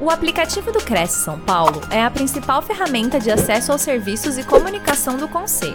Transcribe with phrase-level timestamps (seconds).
[0.00, 4.44] O aplicativo do Cresce São Paulo é a principal ferramenta de acesso aos serviços e
[4.44, 5.74] comunicação do Conselho.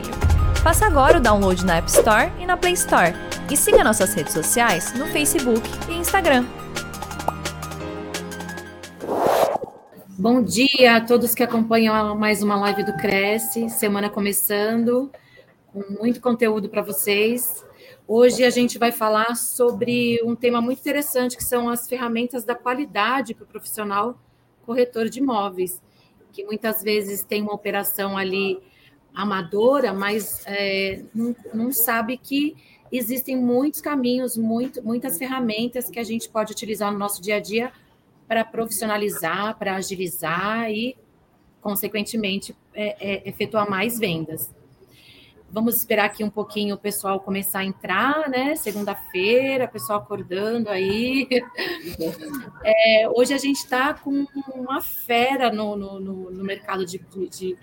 [0.64, 3.14] Faça agora o download na App Store e na Play Store.
[3.52, 6.46] E siga nossas redes sociais no Facebook e Instagram.
[10.18, 15.12] Bom dia a todos que acompanham mais uma live do Cresce, semana começando,
[15.74, 17.62] com muito conteúdo para vocês.
[18.06, 22.54] Hoje a gente vai falar sobre um tema muito interessante, que são as ferramentas da
[22.54, 24.20] qualidade para o profissional
[24.66, 25.82] corretor de imóveis,
[26.34, 28.60] que muitas vezes tem uma operação ali
[29.16, 32.58] amadora, mas é, não, não, sabe que
[32.92, 37.40] existem muitos caminhos, muito, muitas ferramentas que a gente pode utilizar no nosso dia a
[37.40, 37.72] dia
[38.28, 40.98] para profissionalizar, para agilizar e,
[41.62, 44.52] consequentemente, é, é, efetuar mais vendas.
[45.54, 48.56] Vamos esperar aqui um pouquinho o pessoal começar a entrar, né?
[48.56, 51.28] Segunda-feira, pessoal acordando aí.
[52.66, 54.26] É, hoje a gente está com
[54.56, 56.00] uma fera no, no,
[56.32, 57.58] no mercado de, de, de,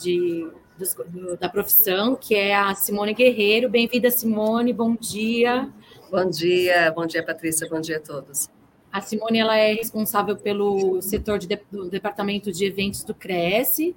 [0.00, 3.68] de, da profissão, que é a Simone Guerreiro.
[3.68, 5.70] Bem-vinda, Simone, bom dia.
[6.10, 8.48] Bom dia, bom dia, Patrícia, bom dia a todos.
[8.90, 13.94] A Simone ela é responsável pelo setor de, do departamento de eventos do Cresce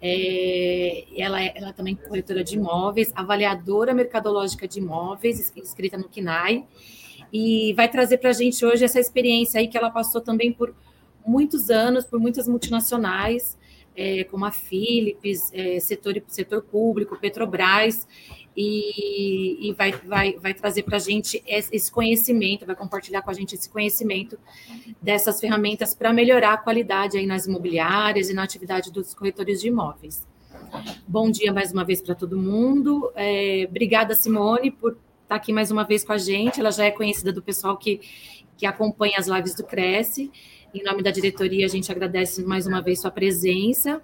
[0.00, 6.08] é, ela, é, ela é também corretora de imóveis, avaliadora mercadológica de imóveis, escrita no
[6.08, 6.64] KINAI,
[7.32, 10.74] e vai trazer para a gente hoje essa experiência aí que ela passou também por
[11.26, 13.58] muitos anos, por muitas multinacionais,
[13.96, 18.06] é, como a Philips, é, setor, setor público, Petrobras,
[18.56, 23.34] e, e vai, vai, vai trazer para a gente esse conhecimento, vai compartilhar com a
[23.34, 24.38] gente esse conhecimento
[25.02, 29.68] dessas ferramentas para melhorar a qualidade aí nas imobiliárias e na atividade dos corretores de
[29.68, 30.26] imóveis.
[31.06, 33.12] Bom dia mais uma vez para todo mundo.
[33.14, 36.58] É, obrigada, Simone, por estar tá aqui mais uma vez com a gente.
[36.58, 38.00] Ela já é conhecida do pessoal que,
[38.56, 40.30] que acompanha as lives do Cresce.
[40.74, 44.00] Em nome da diretoria, a gente agradece mais uma vez sua presença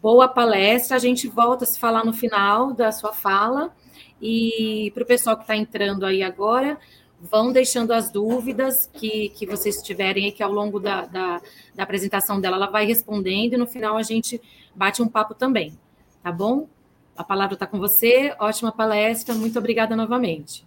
[0.00, 0.96] boa palestra.
[0.96, 3.74] A gente volta a se falar no final da sua fala.
[4.20, 6.78] E para o pessoal que está entrando aí agora,
[7.20, 11.40] vão deixando as dúvidas que, que vocês tiverem aí, que ao longo da, da,
[11.74, 14.40] da apresentação dela, ela vai respondendo, e no final a gente
[14.74, 15.78] bate um papo também,
[16.22, 16.68] tá bom?
[17.16, 20.66] A palavra está com você, ótima palestra, muito obrigada novamente.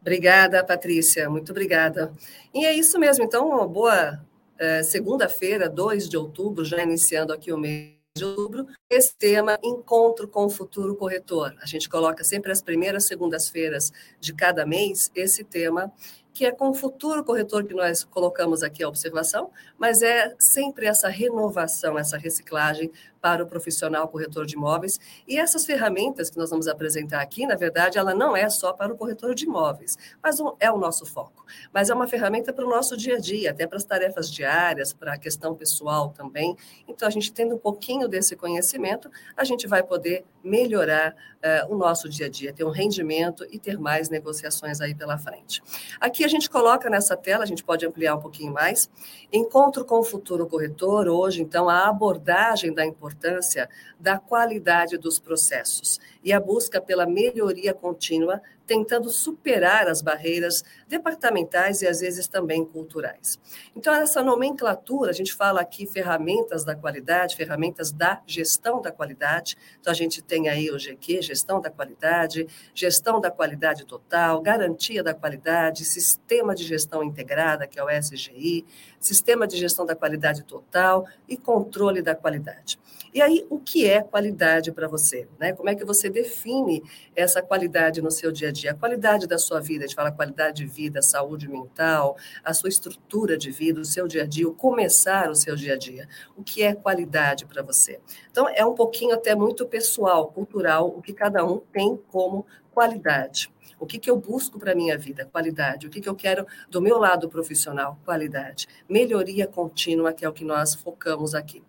[0.00, 2.12] Obrigada, Patrícia, muito obrigada.
[2.54, 4.20] E é isso mesmo, então, uma boa
[4.58, 10.26] é, segunda-feira, 2 de outubro, já iniciando aqui o mês de outubro, esse tema Encontro
[10.26, 11.54] com o Futuro Corretor.
[11.60, 15.92] A gente coloca sempre as primeiras segundas-feiras de cada mês esse tema
[16.36, 20.84] que é com o futuro corretor que nós colocamos aqui a observação, mas é sempre
[20.84, 24.98] essa renovação, essa reciclagem para o profissional corretor de imóveis.
[25.26, 28.92] E essas ferramentas que nós vamos apresentar aqui, na verdade, ela não é só para
[28.92, 31.44] o corretor de imóveis, mas é o nosso foco.
[31.72, 34.92] Mas é uma ferramenta para o nosso dia a dia, até para as tarefas diárias,
[34.92, 36.56] para a questão pessoal também.
[36.86, 41.76] Então, a gente tendo um pouquinho desse conhecimento, a gente vai poder melhorar uh, o
[41.76, 45.62] nosso dia a dia, ter um rendimento e ter mais negociações aí pela frente.
[46.00, 48.88] Aqui a gente coloca nessa tela, a gente pode ampliar um pouquinho mais,
[49.32, 53.68] encontro com o futuro corretor, hoje, então, a abordagem da importância importância
[53.98, 61.82] da qualidade dos processos e a busca pela melhoria contínua, tentando superar as barreiras departamentais
[61.82, 63.38] e às vezes também culturais.
[63.76, 69.56] Então, essa nomenclatura, a gente fala aqui ferramentas da qualidade, ferramentas da gestão da qualidade.
[69.80, 75.04] Então, a gente tem aí o GQ, gestão da qualidade, gestão da qualidade total, garantia
[75.04, 78.66] da qualidade, sistema de gestão integrada, que é o SGI,
[78.98, 82.80] sistema de gestão da qualidade total e controle da qualidade.
[83.14, 85.28] E aí, o que é qualidade para você?
[85.38, 85.52] Né?
[85.52, 86.82] Como é que você define
[87.14, 88.70] essa qualidade no seu dia a dia?
[88.70, 92.70] A qualidade da sua vida, a gente fala qualidade de vida, saúde mental, a sua
[92.70, 96.08] estrutura de vida, o seu dia a dia, o começar o seu dia a dia.
[96.34, 98.00] O que é qualidade para você?
[98.30, 103.50] Então, é um pouquinho até muito pessoal, cultural, o que cada um tem como qualidade.
[103.78, 105.26] O que, que eu busco para a minha vida?
[105.26, 105.86] Qualidade.
[105.86, 107.98] O que, que eu quero do meu lado profissional?
[108.06, 108.66] Qualidade.
[108.88, 111.62] Melhoria contínua, que é o que nós focamos aqui.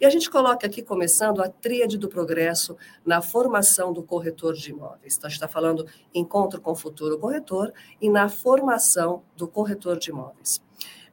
[0.00, 4.70] E a gente coloca aqui, começando, a tríade do progresso na formação do corretor de
[4.70, 5.16] imóveis.
[5.16, 9.98] Então, a gente está falando encontro com o futuro corretor e na formação do corretor
[9.98, 10.62] de imóveis.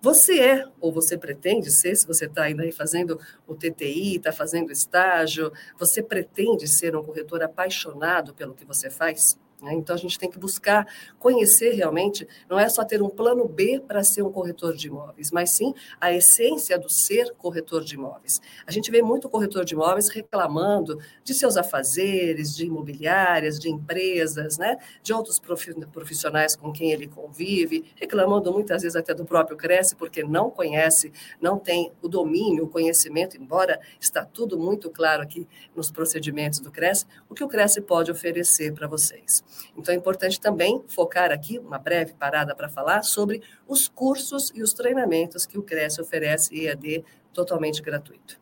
[0.01, 4.31] Você é, ou você pretende ser, se você está ainda aí fazendo o TTI, está
[4.31, 9.37] fazendo estágio, você pretende ser um corretor apaixonado pelo que você faz?
[9.61, 9.73] Né?
[9.75, 10.87] Então, a gente tem que buscar
[11.19, 15.31] conhecer realmente, não é só ter um plano B para ser um corretor de imóveis,
[15.31, 18.41] mas sim a essência do ser corretor de imóveis.
[18.65, 24.57] A gente vê muito corretor de imóveis reclamando de seus afazeres, de imobiliárias, de empresas,
[24.57, 24.77] né?
[25.03, 30.23] de outros profissionais com quem ele convive, reclamando muitas vezes até do próprio Cresce, porque
[30.23, 35.91] não conhece, não tem o domínio, o conhecimento, embora está tudo muito claro aqui nos
[35.91, 39.43] procedimentos do Cresce, o que o Cresce pode oferecer para vocês.
[39.75, 44.61] Então, é importante também focar aqui, uma breve parada para falar sobre os cursos e
[44.61, 47.03] os treinamentos que o Cresce oferece EAD
[47.33, 48.39] totalmente gratuito.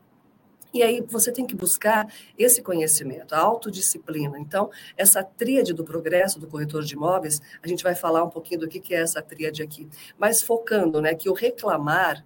[0.73, 4.37] E aí você tem que buscar esse conhecimento, a autodisciplina.
[4.39, 8.61] Então, essa tríade do progresso do corretor de imóveis, a gente vai falar um pouquinho
[8.61, 12.23] do que é essa tríade aqui, mas focando, né, que o reclamar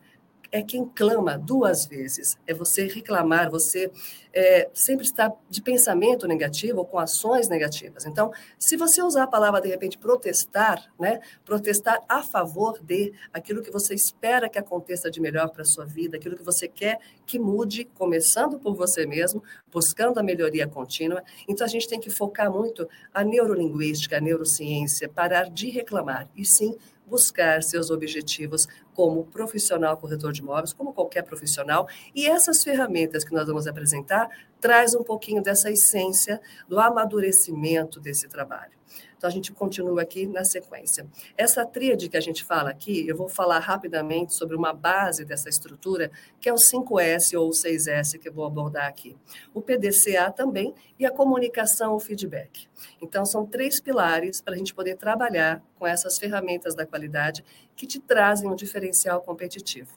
[0.54, 2.38] é quem clama duas vezes.
[2.46, 3.92] É você reclamar, você
[4.32, 8.06] é, sempre está de pensamento negativo ou com ações negativas.
[8.06, 11.20] Então, se você usar a palavra, de repente, protestar, né?
[11.44, 15.86] Protestar a favor de aquilo que você espera que aconteça de melhor para a sua
[15.86, 21.24] vida, aquilo que você quer que mude, começando por você mesmo, buscando a melhoria contínua.
[21.48, 26.46] Então, a gente tem que focar muito a neurolinguística, a neurociência, parar de reclamar e
[26.46, 33.24] sim buscar seus objetivos como profissional corretor de imóveis, como qualquer profissional, e essas ferramentas
[33.24, 34.30] que nós vamos apresentar
[34.60, 38.83] traz um pouquinho dessa essência do amadurecimento desse trabalho.
[39.18, 41.08] Então, a gente continua aqui na sequência.
[41.38, 45.48] Essa tríade que a gente fala aqui, eu vou falar rapidamente sobre uma base dessa
[45.48, 46.12] estrutura,
[46.42, 49.16] que é o 5S ou o 6S, que eu vou abordar aqui.
[49.54, 52.68] O PDCA também e a comunicação, o feedback.
[53.02, 57.44] Então, são três pilares para a gente poder trabalhar com essas ferramentas da qualidade
[57.76, 59.92] que te trazem um diferencial competitivo.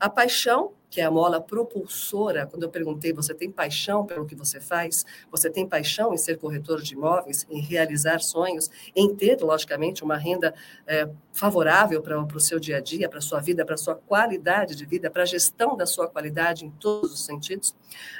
[0.00, 4.34] A paixão, que é a mola propulsora, quando eu perguntei, você tem paixão pelo que
[4.34, 5.04] você faz?
[5.30, 10.16] Você tem paixão em ser corretor de imóveis, em realizar sonhos, em ter, logicamente, uma
[10.16, 10.54] renda
[10.86, 13.94] é, favorável para o seu dia a dia, para a sua vida, para a sua
[13.94, 17.74] qualidade de vida, para a gestão da sua qualidade em todos os sentidos?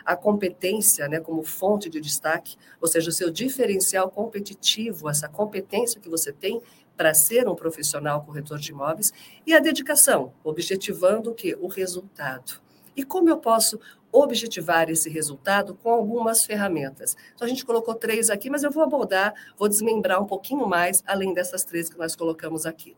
[0.04, 5.98] A competência, né, como fonte de destaque, ou seja, o seu diferencial competitivo, essa competência
[5.98, 6.60] que você tem
[7.00, 9.10] para ser um profissional corretor de imóveis
[9.46, 11.54] e a dedicação, objetivando o que?
[11.54, 12.60] O resultado.
[12.94, 13.80] E como eu posso
[14.12, 17.16] objetivar esse resultado com algumas ferramentas.
[17.34, 21.02] Então, a gente colocou três aqui, mas eu vou abordar, vou desmembrar um pouquinho mais,
[21.06, 22.94] além dessas três que nós colocamos aqui.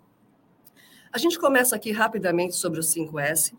[1.13, 3.55] A gente começa aqui rapidamente sobre o 5S.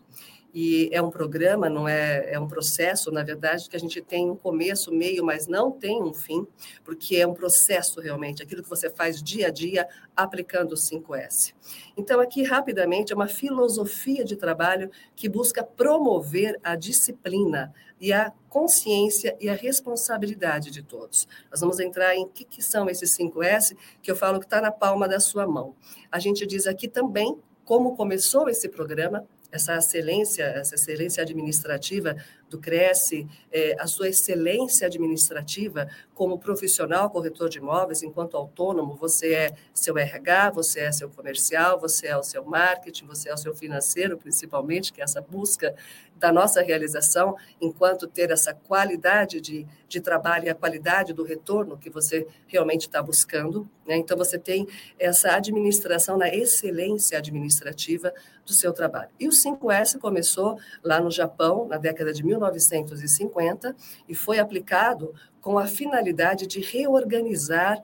[0.54, 4.30] E é um programa, não é, é um processo, na verdade, que a gente tem
[4.30, 6.46] um começo, meio, mas não tem um fim,
[6.84, 11.52] porque é um processo realmente, aquilo que você faz dia a dia aplicando o 5S.
[11.96, 18.32] Então, aqui, rapidamente, é uma filosofia de trabalho que busca promover a disciplina e a
[18.48, 21.26] consciência e a responsabilidade de todos.
[21.50, 24.70] Nós vamos entrar em que, que são esses 5S, que eu falo que está na
[24.70, 25.74] palma da sua mão.
[26.12, 32.16] A gente diz aqui também como começou esse programa, essa excelência, essa excelência administrativa
[32.54, 39.34] do Cresce, é, a sua excelência administrativa como profissional corretor de imóveis, enquanto autônomo, você
[39.34, 43.36] é seu RH, você é seu comercial, você é o seu marketing, você é o
[43.36, 45.74] seu financeiro, principalmente, que é essa busca
[46.16, 51.76] da nossa realização, enquanto ter essa qualidade de, de trabalho e a qualidade do retorno
[51.76, 53.68] que você realmente está buscando.
[53.84, 53.96] Né?
[53.96, 54.68] Então, você tem
[54.98, 58.12] essa administração na excelência administrativa
[58.46, 59.10] do seu trabalho.
[59.18, 63.74] E o 5S começou lá no Japão, na década de 1950,
[64.08, 67.82] e foi aplicado com a finalidade de reorganizar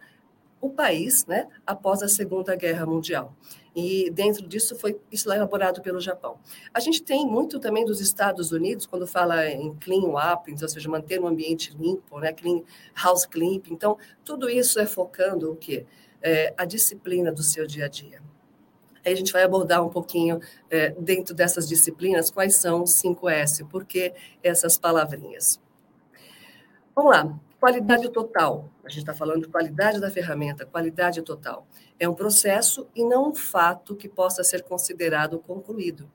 [0.60, 3.34] o país né, após a Segunda Guerra Mundial.
[3.74, 6.38] E dentro disso foi isso elaborado pelo Japão.
[6.74, 10.88] A gente tem muito também dos Estados Unidos, quando fala em clean up, ou seja,
[10.88, 12.62] manter um ambiente limpo, né, clean,
[12.94, 13.60] house clean.
[13.70, 15.86] Então, tudo isso é focando o quê?
[16.20, 18.20] É, a disciplina do seu dia a dia.
[19.04, 23.66] Aí a gente vai abordar um pouquinho é, dentro dessas disciplinas quais são os 5S,
[23.68, 25.60] por que essas palavrinhas.
[26.94, 28.68] Vamos lá, qualidade total.
[28.84, 31.66] A gente está falando de qualidade da ferramenta, qualidade total.
[31.98, 36.10] É um processo e não um fato que possa ser considerado concluído.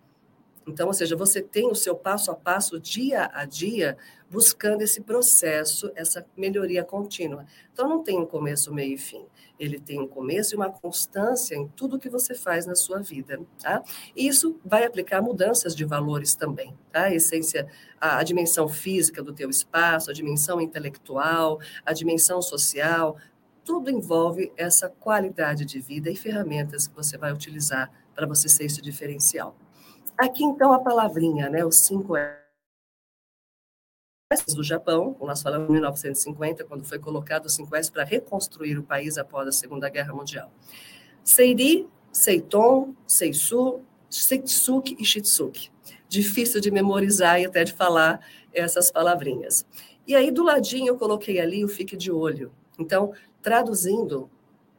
[0.67, 3.95] Então, ou seja, você tem o seu passo a passo, dia a dia,
[4.29, 7.45] buscando esse processo, essa melhoria contínua.
[7.71, 9.25] Então, não tem um começo, meio e fim.
[9.59, 13.39] Ele tem um começo e uma constância em tudo que você faz na sua vida,
[13.61, 13.81] tá?
[14.15, 17.03] E isso vai aplicar mudanças de valores também, tá?
[17.03, 17.67] A essência,
[17.99, 23.17] a, a dimensão física do teu espaço, a dimensão intelectual, a dimensão social,
[23.63, 28.65] tudo envolve essa qualidade de vida e ferramentas que você vai utilizar para você ser
[28.65, 29.55] esse diferencial.
[30.17, 31.65] Aqui, então, a palavrinha, né?
[31.65, 32.15] Os cinco
[34.55, 39.19] do Japão, nós falamos em 1950, quando foi colocado o sequestro para reconstruir o país
[39.19, 40.51] após a Segunda Guerra Mundial.
[41.23, 45.69] Seiri, Seiton, Seisu, Setsuki e Shitsuki.
[46.09, 48.19] Difícil de memorizar e até de falar
[48.51, 49.63] essas palavrinhas.
[50.07, 52.51] E aí, do ladinho, eu coloquei ali o fique de olho.
[52.79, 53.13] Então,
[53.43, 54.27] traduzindo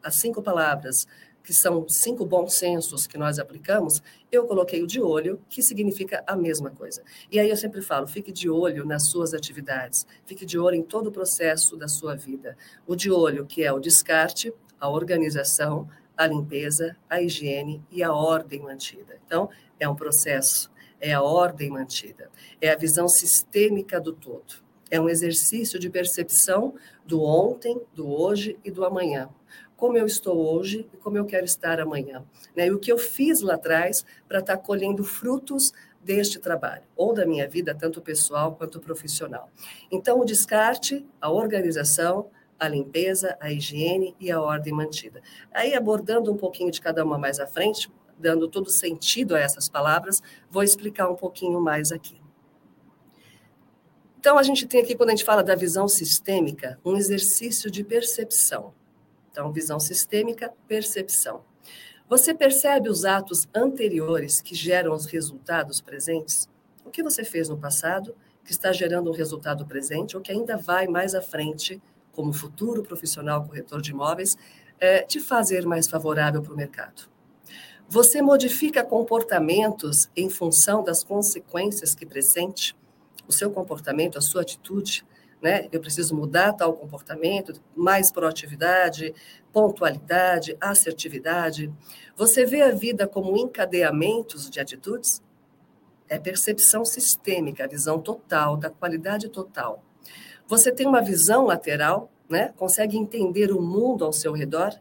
[0.03, 1.07] as cinco palavras,
[1.47, 6.25] que são cinco bons sensos que nós aplicamos, eu coloquei o de olho, que significa
[6.27, 7.05] a mesma coisa.
[7.31, 10.83] E aí eu sempre falo, fique de olho nas suas atividades, fique de olho em
[10.83, 12.59] todo o processo da sua vida.
[12.85, 18.13] O de olho, que é o descarte, a organização, a limpeza, a higiene e a
[18.13, 19.17] ordem mantida.
[19.25, 19.49] Então,
[19.79, 20.69] é um processo,
[21.01, 22.29] é a ordem mantida,
[22.61, 24.67] é a visão sistêmica do todo.
[24.91, 26.75] É um exercício de percepção
[27.05, 29.29] do ontem, do hoje e do amanhã
[29.77, 32.25] como eu estou hoje e como eu quero estar amanhã.
[32.57, 32.67] Né?
[32.67, 37.13] E o que eu fiz lá atrás para estar tá colhendo frutos deste trabalho, ou
[37.13, 39.51] da minha vida, tanto pessoal quanto profissional.
[39.91, 45.21] Então, o descarte, a organização, a limpeza, a higiene e a ordem mantida.
[45.53, 49.69] Aí, abordando um pouquinho de cada uma mais à frente, dando todo sentido a essas
[49.69, 52.21] palavras, vou explicar um pouquinho mais aqui.
[54.21, 57.83] Então, a gente tem aqui, quando a gente fala da visão sistêmica, um exercício de
[57.83, 58.73] percepção.
[59.37, 61.43] Então, visão sistêmica, percepção.
[62.09, 66.49] Você percebe os atos anteriores que geram os resultados presentes?
[66.87, 70.57] O que você fez no passado que está gerando um resultado presente ou que ainda
[70.57, 74.39] vai mais à frente, como futuro profissional corretor de imóveis,
[74.81, 77.03] é, te fazer mais favorável para o mercado?
[77.87, 82.75] Você modifica comportamentos em função das consequências que pressente?
[83.29, 85.05] O seu comportamento, a sua atitude,
[85.41, 85.69] né?
[85.71, 89.15] Eu preciso mudar tal comportamento, mais proatividade,
[89.53, 91.73] pontualidade, assertividade.
[92.17, 95.23] Você vê a vida como encadeamentos de atitudes?
[96.09, 99.83] É percepção sistêmica, a visão total, da qualidade total.
[100.47, 102.53] Você tem uma visão lateral, né?
[102.57, 104.73] Consegue entender o mundo ao seu redor?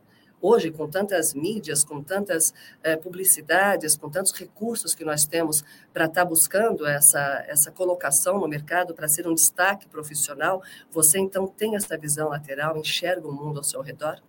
[0.47, 6.05] Hoje, com tantas mídias, com tantas é, publicidades, com tantos recursos que nós temos para
[6.05, 10.61] estar tá buscando essa, essa colocação no mercado, para ser um destaque profissional,
[10.91, 14.21] você então tem essa visão lateral, enxerga o mundo ao seu redor?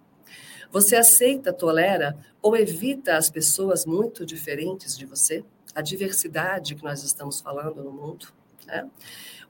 [0.73, 5.45] Você aceita, tolera ou evita as pessoas muito diferentes de você?
[5.75, 8.29] A diversidade que nós estamos falando no mundo?
[8.67, 8.89] Né?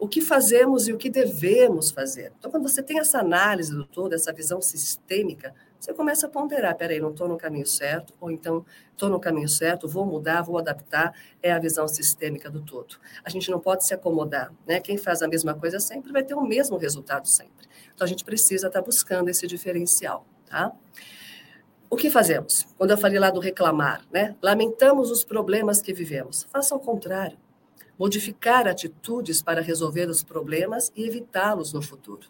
[0.01, 2.33] O que fazemos e o que devemos fazer.
[2.37, 5.55] Então, quando você tem essa análise do todo, essa visão sistêmica,
[5.87, 9.49] você começa a ponderar, peraí, não estou no caminho certo, ou então estou no caminho
[9.49, 12.97] certo, vou mudar, vou adaptar, é a visão sistêmica do todo.
[13.25, 14.81] A gente não pode se acomodar, né?
[14.81, 17.69] Quem faz a mesma coisa sempre vai ter o mesmo resultado sempre.
[17.95, 20.73] Então a gente precisa estar tá buscando esse diferencial, tá?
[21.89, 22.67] O que fazemos?
[22.77, 24.35] Quando eu falei lá do reclamar, né?
[24.43, 26.49] Lamentamos os problemas que vivemos.
[26.51, 27.39] Faça ao contrário.
[27.97, 32.27] Modificar atitudes para resolver os problemas e evitá-los no futuro.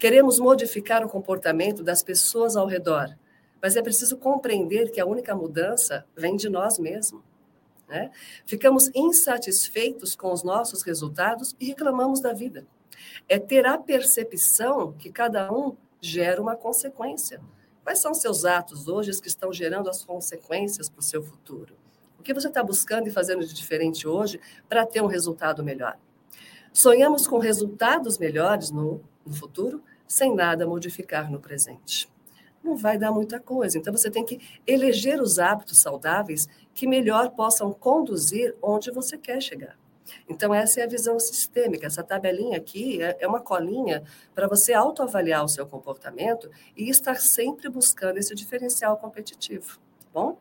[0.00, 3.14] Queremos modificar o comportamento das pessoas ao redor,
[3.60, 7.22] mas é preciso compreender que a única mudança vem de nós mesmos.
[7.86, 8.10] Né?
[8.46, 12.66] Ficamos insatisfeitos com os nossos resultados e reclamamos da vida.
[13.28, 17.38] É ter a percepção que cada um gera uma consequência.
[17.84, 21.76] Quais são seus atos hoje que estão gerando as consequências para o seu futuro?
[22.18, 25.98] O que você está buscando e fazendo de diferente hoje para ter um resultado melhor?
[26.72, 32.10] Sonhamos com resultados melhores no, no futuro, sem nada modificar no presente.
[32.64, 33.78] Não vai dar muita coisa.
[33.78, 39.40] Então, você tem que eleger os hábitos saudáveis que melhor possam conduzir onde você quer
[39.40, 39.78] chegar.
[40.28, 41.86] Então, essa é a visão sistêmica.
[41.86, 44.02] Essa tabelinha aqui é, é uma colinha
[44.34, 49.78] para você autoavaliar o seu comportamento e estar sempre buscando esse diferencial competitivo.
[50.00, 50.38] Tá bom?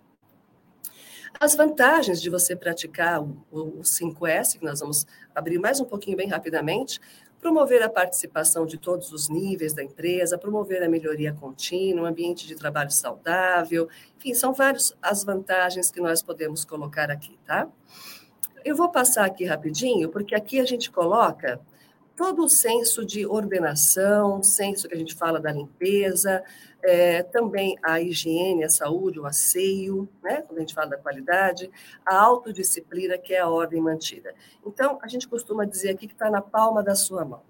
[1.40, 6.18] As vantagens de você praticar o, o 5S, que nós vamos abrir mais um pouquinho
[6.18, 7.00] bem rapidamente,
[7.40, 12.46] promover a participação de todos os níveis da empresa, promover a melhoria contínua, um ambiente
[12.46, 17.68] de trabalho saudável, enfim, são várias as vantagens que nós podemos colocar aqui, tá?
[18.64, 21.60] Eu vou passar aqui rapidinho, porque aqui a gente coloca
[22.16, 26.44] todo o senso de ordenação, senso que a gente fala da limpeza,
[26.84, 31.70] é, também a higiene, a saúde, o asseio, né, quando a gente fala da qualidade,
[32.06, 34.34] a autodisciplina, que é a ordem mantida.
[34.66, 37.42] Então, a gente costuma dizer aqui que está na palma da sua mão.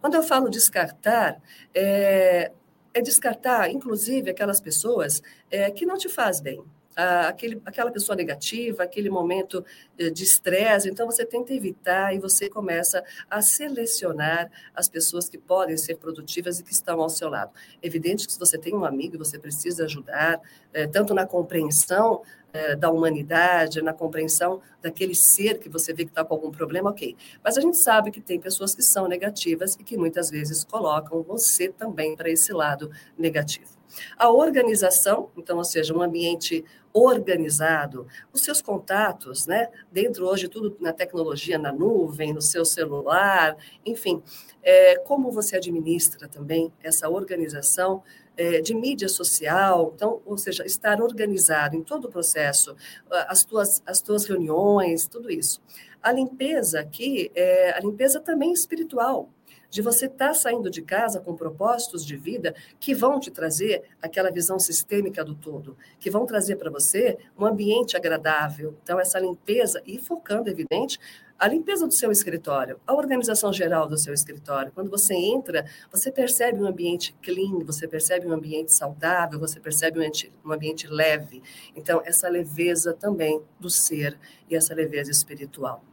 [0.00, 1.40] Quando eu falo descartar,
[1.74, 2.52] é,
[2.94, 6.64] é descartar, inclusive, aquelas pessoas é, que não te faz bem,
[6.96, 9.64] aquele, aquela pessoa negativa, aquele momento
[9.98, 10.88] eh, de estresse.
[10.88, 16.58] Então, você tenta evitar e você começa a selecionar as pessoas que podem ser produtivas
[16.58, 17.52] e que estão ao seu lado.
[17.82, 20.40] É evidente que se você tem um amigo, você precisa ajudar,
[20.72, 22.22] é, tanto na compreensão
[22.52, 26.90] é, da humanidade, na compreensão daquele ser que você vê que está com algum problema,
[26.90, 27.14] ok.
[27.44, 31.22] Mas a gente sabe que tem pessoas que são negativas e que muitas vezes colocam
[31.22, 33.75] você também para esse lado negativo.
[34.16, 39.68] A organização, então, ou seja, um ambiente organizado, os seus contatos, né?
[39.92, 44.22] Dentro hoje tudo na tecnologia, na nuvem, no seu celular, enfim,
[44.62, 48.02] é, como você administra também essa organização
[48.36, 52.74] é, de mídia social, então, ou seja, estar organizado em todo o processo,
[53.10, 55.60] as tuas, as tuas reuniões, tudo isso.
[56.02, 59.28] A limpeza aqui, é, a limpeza também espiritual,
[59.76, 63.82] de você estar tá saindo de casa com propósitos de vida que vão te trazer
[64.00, 68.74] aquela visão sistêmica do todo, que vão trazer para você um ambiente agradável.
[68.82, 70.98] Então, essa limpeza, e focando, evidente,
[71.38, 74.72] a limpeza do seu escritório, a organização geral do seu escritório.
[74.74, 79.98] Quando você entra, você percebe um ambiente clean, você percebe um ambiente saudável, você percebe
[79.98, 81.42] um ambiente, um ambiente leve.
[81.76, 84.18] Então, essa leveza também do ser
[84.48, 85.84] e essa leveza espiritual.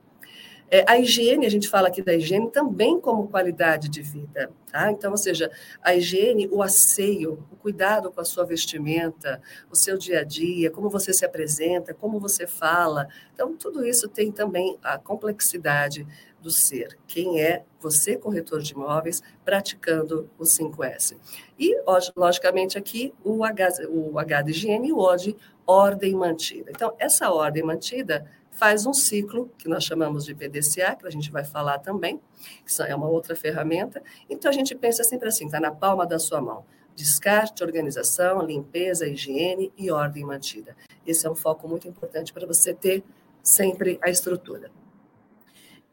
[0.74, 4.92] É, a higiene, a gente fala aqui da higiene também como qualidade de vida, tá?
[4.92, 5.52] Então, ou seja,
[5.84, 9.40] a higiene, o asseio, o cuidado com a sua vestimenta,
[9.70, 13.08] o seu dia a dia, como você se apresenta, como você fala.
[13.36, 16.08] Então, tudo isso tem também a complexidade
[16.42, 16.98] do ser.
[17.06, 21.16] Quem é você, corretor de imóveis, praticando o 5S.
[21.60, 21.80] E,
[22.16, 25.36] logicamente, aqui o H, o H de higiene e o O de
[25.68, 26.72] ordem mantida.
[26.72, 28.26] Então, essa ordem mantida
[28.56, 32.20] faz um ciclo, que nós chamamos de PDCA, que a gente vai falar também,
[32.66, 34.02] que é uma outra ferramenta.
[34.30, 36.66] Então, a gente pensa sempre assim, está na palma da sua mão.
[36.96, 40.76] Descarte, organização, limpeza, higiene e ordem mantida.
[41.06, 43.04] Esse é um foco muito importante para você ter
[43.42, 44.72] sempre a estrutura.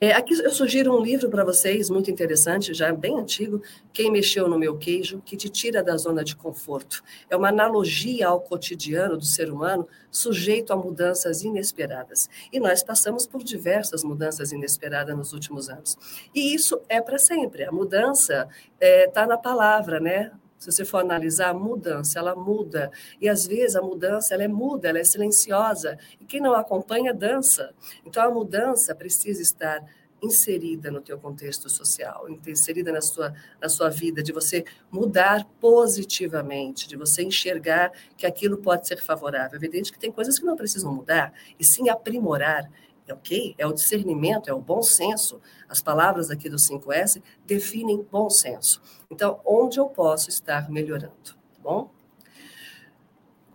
[0.03, 3.61] É, aqui eu sugiro um livro para vocês, muito interessante, já bem antigo,
[3.93, 7.03] Quem Mexeu no Meu Queijo, que te tira da zona de conforto.
[7.29, 12.31] É uma analogia ao cotidiano do ser humano, sujeito a mudanças inesperadas.
[12.51, 15.99] E nós passamos por diversas mudanças inesperadas nos últimos anos.
[16.35, 17.65] E isso é para sempre.
[17.65, 18.49] A mudança
[18.81, 20.33] está é, tá na palavra, né?
[20.61, 22.93] Se você for analisar a mudança, ela muda.
[23.19, 25.99] E às vezes a mudança ela é muda, ela é silenciosa.
[26.21, 27.73] E quem não acompanha, dança.
[28.05, 29.83] Então a mudança precisa estar
[30.23, 36.87] inserida no teu contexto social, inserida na sua, na sua vida, de você mudar positivamente,
[36.87, 39.55] de você enxergar que aquilo pode ser favorável.
[39.55, 42.71] É evidente que tem coisas que não precisam mudar, e sim aprimorar
[43.11, 43.55] ok?
[43.57, 45.41] É o discernimento, é o bom senso.
[45.69, 48.81] As palavras aqui do 5S definem bom senso.
[49.11, 51.91] Então, onde eu posso estar melhorando, tá bom?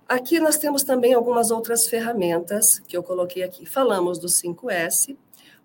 [0.08, 3.66] Aqui nós temos também algumas outras ferramentas que eu coloquei aqui.
[3.66, 5.18] Falamos do 5S.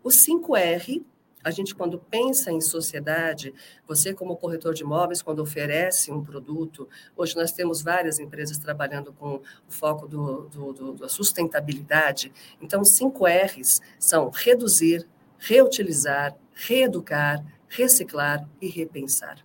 [0.03, 1.05] O 5R
[1.43, 3.55] a gente, quando pensa em sociedade,
[3.87, 9.13] você, como corretor de imóveis, quando oferece um produto, hoje nós temos várias empresas trabalhando
[9.13, 12.33] com o foco do, do, do, da sustentabilidade.
[12.61, 19.39] Então, cinco R's são reduzir, reutilizar, reeducar, reciclar e repensar.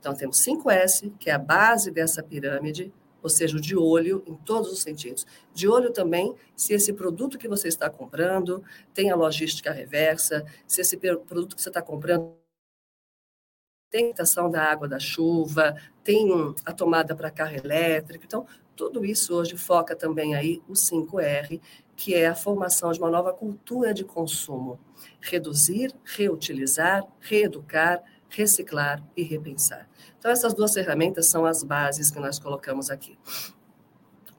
[0.00, 4.72] Então, temos 5S, que é a base dessa pirâmide, ou seja, de olho em todos
[4.72, 5.26] os sentidos.
[5.52, 8.62] De olho também se esse produto que você está comprando
[8.94, 12.36] tem a logística reversa, se esse produto que você está comprando
[13.90, 16.28] tem estação da água da chuva, tem
[16.64, 18.24] a tomada para carro elétrico.
[18.24, 21.60] Então, tudo isso hoje foca também aí o 5R,
[21.96, 24.78] que é a formação de uma nova cultura de consumo.
[25.20, 29.88] Reduzir, reutilizar, reeducar, reciclar e repensar.
[30.18, 33.18] Então, essas duas ferramentas são as bases que nós colocamos aqui.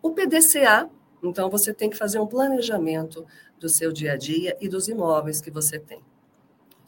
[0.01, 0.89] O PDCA,
[1.23, 3.25] então, você tem que fazer um planejamento
[3.59, 6.01] do seu dia a dia e dos imóveis que você tem.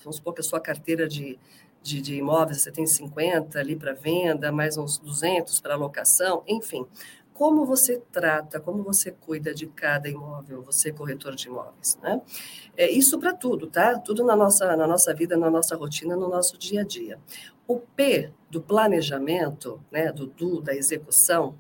[0.04, 1.38] Vamos supor que a sua carteira de,
[1.82, 6.88] de, de imóveis, você tem 50 ali para venda, mais uns 200 para locação, enfim
[7.34, 12.22] como você trata, como você cuida de cada imóvel, você corretor de imóveis, né?
[12.78, 13.98] É isso para tudo, tá?
[14.00, 17.20] Tudo na nossa, na nossa vida, na nossa rotina, no nosso dia a dia.
[17.68, 21.56] O P do planejamento, né, do do da execução,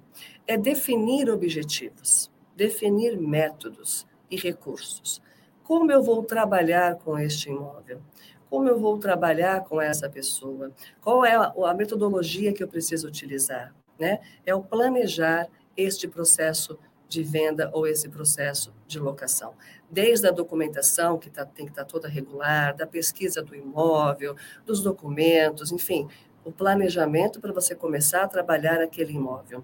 [0.45, 5.21] é definir objetivos, definir métodos e recursos.
[5.63, 8.01] Como eu vou trabalhar com este imóvel?
[8.49, 10.71] Como eu vou trabalhar com essa pessoa?
[10.99, 13.73] Qual é a, a metodologia que eu preciso utilizar?
[13.97, 14.19] Né?
[14.45, 16.77] É o planejar este processo
[17.11, 19.53] de venda ou esse processo de locação.
[19.89, 24.35] Desde a documentação, que tá, tem que estar tá toda regular, da pesquisa do imóvel,
[24.65, 26.07] dos documentos, enfim,
[26.45, 29.63] o planejamento para você começar a trabalhar aquele imóvel.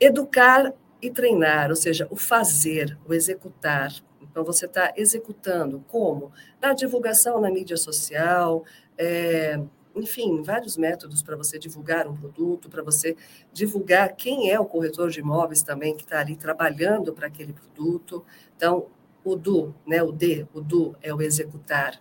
[0.00, 3.92] Educar e treinar, ou seja, o fazer, o executar.
[4.20, 6.32] Então, você está executando como?
[6.60, 8.64] Na divulgação na mídia social,
[8.96, 9.60] é,
[9.94, 13.16] enfim, vários métodos para você divulgar um produto, para você
[13.52, 18.24] divulgar quem é o corretor de imóveis também que está ali trabalhando para aquele produto.
[18.56, 18.86] Então,
[19.24, 22.00] o do, né, o D, o do é o executar.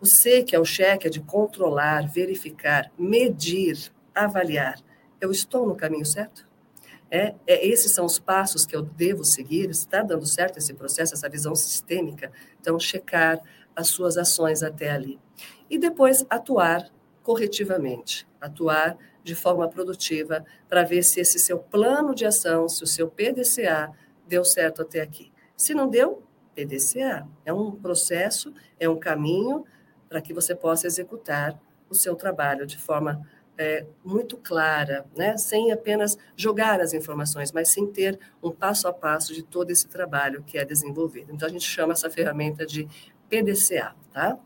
[0.00, 4.78] O C, que é o cheque, é de controlar, verificar, medir, avaliar.
[5.20, 6.46] Eu estou no caminho certo?
[7.10, 9.70] É, é, esses são os passos que eu devo seguir.
[9.70, 12.30] Está dando certo esse processo, essa visão sistêmica?
[12.60, 13.40] Então, checar
[13.74, 15.18] as suas ações até ali.
[15.70, 16.90] E depois atuar
[17.28, 22.86] corretivamente, atuar de forma produtiva para ver se esse seu plano de ação, se o
[22.86, 23.92] seu PDCA
[24.26, 25.30] deu certo até aqui.
[25.54, 26.22] Se não deu,
[26.54, 27.28] PDCA.
[27.44, 29.66] É um processo, é um caminho
[30.08, 31.60] para que você possa executar
[31.90, 33.20] o seu trabalho de forma
[33.58, 35.36] é, muito clara, né?
[35.36, 39.86] sem apenas jogar as informações, mas sem ter um passo a passo de todo esse
[39.86, 41.30] trabalho que é desenvolvido.
[41.30, 42.88] Então, a gente chama essa ferramenta de
[43.28, 43.94] PDCA.
[44.14, 44.38] Tá?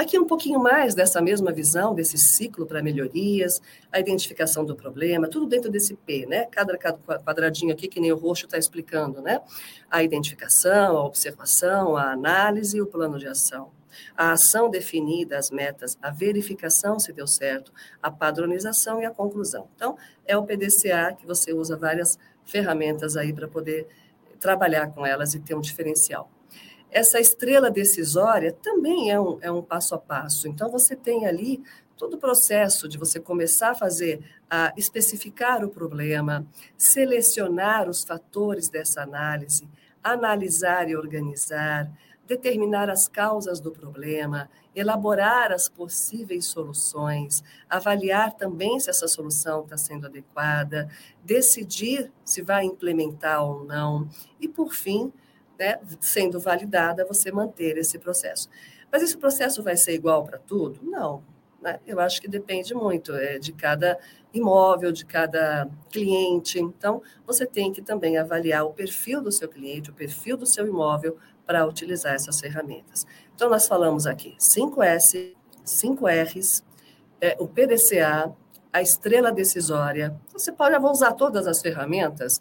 [0.00, 3.60] Aqui um pouquinho mais dessa mesma visão, desse ciclo para melhorias,
[3.92, 6.46] a identificação do problema, tudo dentro desse P, né?
[6.46, 9.42] Cada, cada quadradinho aqui, que nem o roxo está explicando, né?
[9.90, 13.72] A identificação, a observação, a análise e o plano de ação
[14.16, 19.68] a ação definida, as metas, a verificação se deu certo, a padronização e a conclusão.
[19.74, 23.86] Então, é o PDCA que você usa várias ferramentas aí para poder
[24.38, 26.30] trabalhar com elas e ter um diferencial.
[26.90, 30.48] Essa estrela decisória também é um, é um passo a passo.
[30.48, 31.62] Então, você tem ali
[31.96, 38.68] todo o processo de você começar a fazer, a especificar o problema, selecionar os fatores
[38.68, 39.68] dessa análise,
[40.02, 41.90] analisar e organizar,
[42.26, 49.76] determinar as causas do problema, elaborar as possíveis soluções, avaliar também se essa solução está
[49.76, 50.88] sendo adequada,
[51.24, 54.08] decidir se vai implementar ou não,
[54.40, 55.12] e, por fim,
[55.60, 58.48] né, sendo validada, você manter esse processo.
[58.90, 60.80] Mas esse processo vai ser igual para tudo?
[60.82, 61.22] Não.
[61.60, 61.78] Né?
[61.86, 63.98] Eu acho que depende muito é, de cada
[64.32, 66.58] imóvel, de cada cliente.
[66.58, 70.66] Então, você tem que também avaliar o perfil do seu cliente, o perfil do seu
[70.66, 73.06] imóvel, para utilizar essas ferramentas.
[73.34, 76.64] Então, nós falamos aqui 5S, 5Rs,
[77.20, 78.34] é, o PDCA,
[78.72, 80.16] a estrela decisória.
[80.32, 82.40] Você pode usar todas as ferramentas.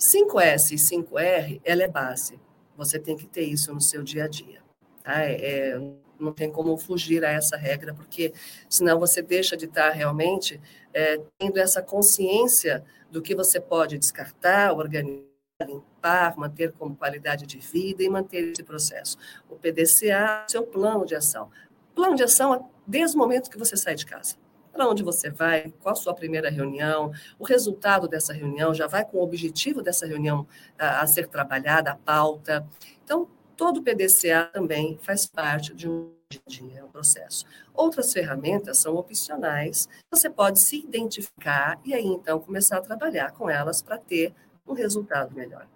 [0.00, 2.40] 5S e 5R, ela é base.
[2.76, 4.62] Você tem que ter isso no seu dia a dia.
[5.04, 5.22] Tá?
[5.22, 5.80] É, é,
[6.18, 8.32] não tem como fugir a essa regra, porque
[8.68, 10.60] senão você deixa de estar realmente
[10.92, 15.30] é, tendo essa consciência do que você pode descartar, organizar
[15.66, 19.18] limpar, manter como qualidade de vida e manter esse processo.
[19.48, 21.50] O PDCA seu plano de ação.
[21.94, 24.36] Plano de ação é desde o momento que você sai de casa.
[24.72, 29.04] Para onde você vai, qual a sua primeira reunião, o resultado dessa reunião, já vai
[29.04, 30.46] com o objetivo dessa reunião
[30.78, 32.66] a, a ser trabalhada, a pauta.
[33.04, 36.12] Então, todo PDCA também faz parte de um
[36.46, 37.44] dia, é um processo.
[37.74, 43.50] Outras ferramentas são opcionais, você pode se identificar e aí então começar a trabalhar com
[43.50, 44.32] elas para ter
[44.66, 45.66] um resultado melhor.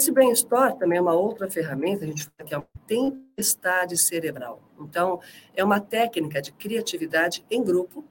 [0.00, 4.62] Esse brainstorm também é uma outra ferramenta, a gente fala que é uma tempestade cerebral.
[4.80, 5.20] Então,
[5.54, 8.02] é uma técnica de criatividade em grupo,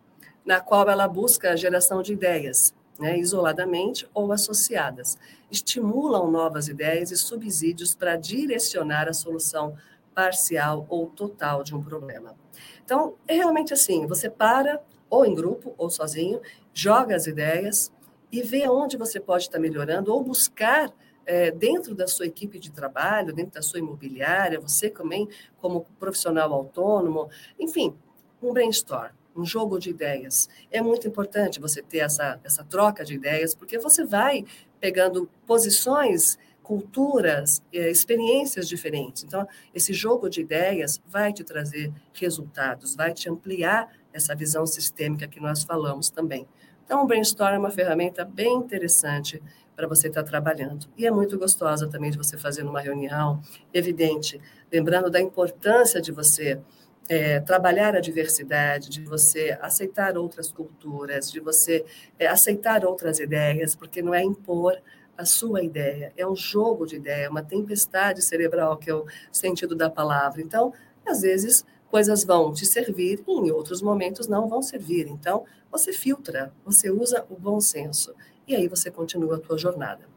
[0.50, 5.16] na qual ela busca a geração de ideias, né, isoladamente ou associadas.
[5.52, 9.78] Estimulam novas ideias e subsídios para direcionar a solução
[10.16, 12.36] parcial ou total de um problema.
[12.84, 16.42] Então, é realmente assim: você para, ou em grupo, ou sozinho,
[16.74, 17.92] joga as ideias,
[18.32, 20.92] e ver onde você pode estar melhorando ou buscar
[21.28, 25.30] é, dentro da sua equipe de trabalho, dentro da sua imobiliária, você também
[25.62, 27.96] como profissional autônomo, enfim,
[28.42, 30.50] um brainstorm, um jogo de ideias.
[30.70, 34.46] É muito importante você ter essa, essa troca de ideias, porque você vai
[34.80, 39.24] pegando posições, culturas, é, experiências diferentes.
[39.24, 45.28] Então, esse jogo de ideias vai te trazer resultados, vai te ampliar essa visão sistêmica
[45.28, 46.48] que nós falamos também.
[46.86, 49.42] Então, o brainstorm é uma ferramenta bem interessante
[49.76, 50.88] para você estar trabalhando.
[50.98, 53.42] E é muito gostosa também de você fazer numa reunião,
[53.74, 54.40] evidente,
[54.72, 56.60] lembrando da importância de você
[57.10, 61.84] é, trabalhar a diversidade, de você aceitar outras culturas, de você
[62.20, 64.80] é, aceitar outras ideias, porque não é impor
[65.18, 69.76] a sua ideia, é um jogo de ideia, uma tempestade cerebral, que é o sentido
[69.76, 70.42] da palavra.
[70.42, 70.72] Então,
[71.06, 75.08] às vezes, coisas vão te servir e em outros momentos não vão servir.
[75.10, 78.16] Então, você filtra, você usa o bom senso
[78.48, 80.08] e aí você continua a tua jornada.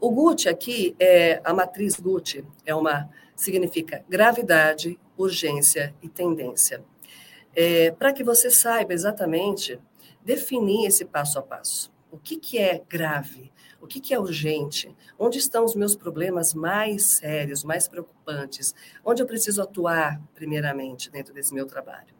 [0.00, 6.84] O GUT aqui é a matriz GUT, é uma significa gravidade, urgência e tendência.
[7.54, 9.78] É, Para que você saiba exatamente
[10.24, 11.92] definir esse passo a passo.
[12.10, 13.52] O que, que é grave?
[13.80, 14.94] O que, que é urgente?
[15.18, 18.74] Onde estão os meus problemas mais sérios, mais preocupantes?
[19.04, 22.14] Onde eu preciso atuar, primeiramente, dentro desse meu trabalho?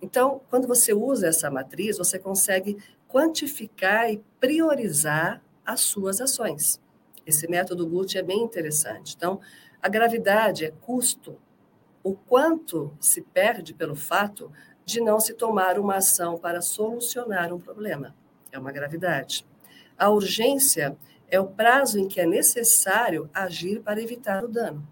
[0.00, 2.76] Então, quando você usa essa matriz, você consegue
[3.08, 6.80] quantificar e priorizar as suas ações.
[7.26, 9.14] Esse método GUT é bem interessante.
[9.16, 9.40] Então,
[9.80, 11.38] a gravidade é custo,
[12.04, 14.52] o quanto se perde pelo fato
[14.84, 18.14] de não se tomar uma ação para solucionar um problema.
[18.52, 19.46] É uma gravidade.
[19.98, 20.96] A urgência
[21.28, 24.86] é o prazo em que é necessário agir para evitar o dano.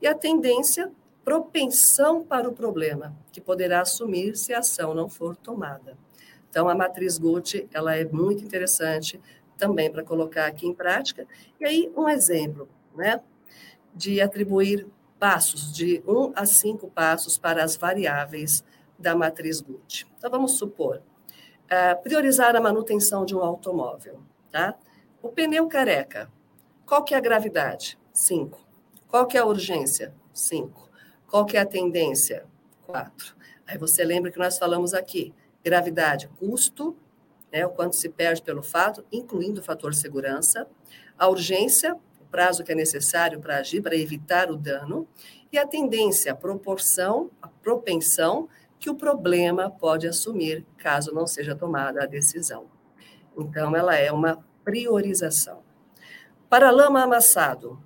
[0.00, 0.92] E a tendência,
[1.24, 5.98] propensão para o problema, que poderá assumir se a ação não for tomada.
[6.48, 9.20] Então, a matriz Gucci, ela é muito interessante
[9.58, 11.26] também para colocar aqui em prática.
[11.58, 13.20] E aí, um exemplo, né,
[13.92, 14.86] de atribuir
[15.18, 18.64] passos, de um a cinco passos para as variáveis
[18.98, 20.06] da matriz Gucci.
[20.18, 21.02] Então, vamos supor,
[21.64, 24.74] uh, priorizar a manutenção de um automóvel, tá?
[25.22, 26.30] O pneu careca,
[26.84, 27.98] qual que é a gravidade?
[28.12, 28.64] Cinco.
[29.08, 30.14] Qual que é a urgência?
[30.32, 30.88] Cinco.
[31.28, 32.46] Qual que é a tendência?
[32.86, 33.34] Quatro.
[33.66, 36.96] Aí você lembra que nós falamos aqui, gravidade, custo,
[37.52, 40.68] né, o quanto se perde pelo fato, incluindo o fator segurança,
[41.18, 41.96] a urgência,
[42.36, 45.08] prazo que é necessário para agir, para evitar o dano,
[45.50, 48.46] e a tendência, a proporção, a propensão
[48.78, 52.66] que o problema pode assumir caso não seja tomada a decisão.
[53.38, 55.62] Então, ela é uma priorização.
[56.46, 57.82] Para lama amassado,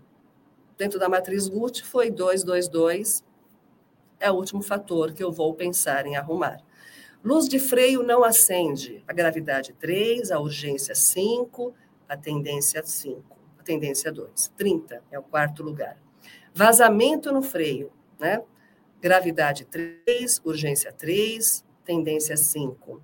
[0.77, 3.25] dentro da matriz GUT, foi 222,
[4.19, 6.59] é o último fator que eu vou pensar em arrumar.
[7.23, 9.05] Luz de freio não acende.
[9.07, 11.73] A gravidade 3, a urgência 5,
[12.09, 14.53] a tendência 5, a tendência 2.
[14.57, 15.97] 30 é o quarto lugar.
[16.55, 18.43] Vazamento no freio, né?
[19.01, 23.03] Gravidade 3, urgência 3, tendência 5.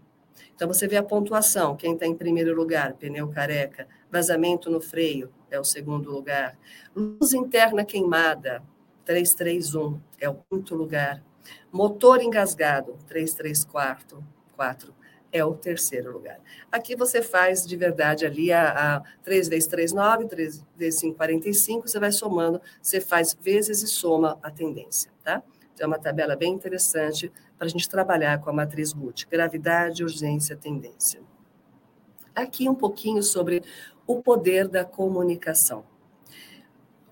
[0.55, 5.31] Então você vê a pontuação, quem está em primeiro lugar, pneu careca, vazamento no freio
[5.51, 6.59] é o segundo lugar.
[6.95, 8.63] Luz interna queimada,
[9.05, 11.23] 331 é o quinto lugar.
[11.71, 14.25] Motor engasgado, 334,
[14.57, 14.96] 4
[15.33, 16.41] é o terceiro lugar.
[16.71, 21.17] Aqui você faz de verdade ali a, a 3 vezes 3, 9, 3 vezes 5,
[21.17, 25.43] 45, você vai somando, você faz vezes e soma a tendência, tá?
[25.75, 30.03] Então, é uma tabela bem interessante para a gente trabalhar com a matriz GUT, gravidade,
[30.03, 31.21] urgência, tendência.
[32.35, 33.63] Aqui um pouquinho sobre
[34.07, 35.85] o poder da comunicação.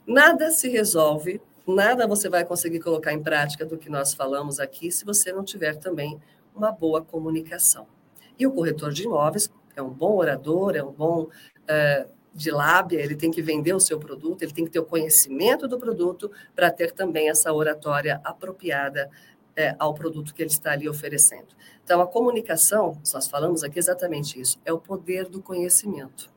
[0.06, 4.90] Nada se resolve nada você vai conseguir colocar em prática do que nós falamos aqui
[4.90, 6.20] se você não tiver também
[6.54, 7.86] uma boa comunicação.
[8.38, 13.00] E o corretor de imóveis é um bom orador, é um bom uh, de lábia,
[13.00, 16.30] ele tem que vender o seu produto, ele tem que ter o conhecimento do produto
[16.54, 19.08] para ter também essa oratória apropriada
[19.56, 21.48] é, ao produto que ele está ali oferecendo.
[21.84, 26.32] Então, a comunicação, nós falamos aqui exatamente isso, é o poder do conhecimento.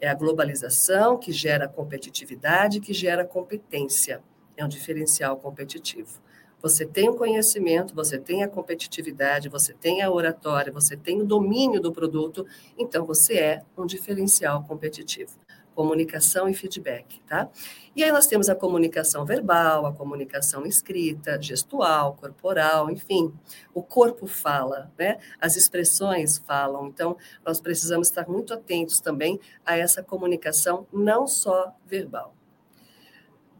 [0.00, 4.22] É a globalização que gera competitividade, que gera competência
[4.56, 6.20] é um diferencial competitivo.
[6.62, 11.24] Você tem o conhecimento, você tem a competitividade, você tem a oratória, você tem o
[11.24, 12.46] domínio do produto,
[12.76, 15.32] então você é um diferencial competitivo.
[15.74, 17.48] Comunicação e feedback, tá?
[17.96, 23.32] E aí nós temos a comunicação verbal, a comunicação escrita, gestual, corporal, enfim.
[23.72, 25.18] O corpo fala, né?
[25.40, 26.88] As expressões falam.
[26.88, 32.34] Então, nós precisamos estar muito atentos também a essa comunicação não só verbal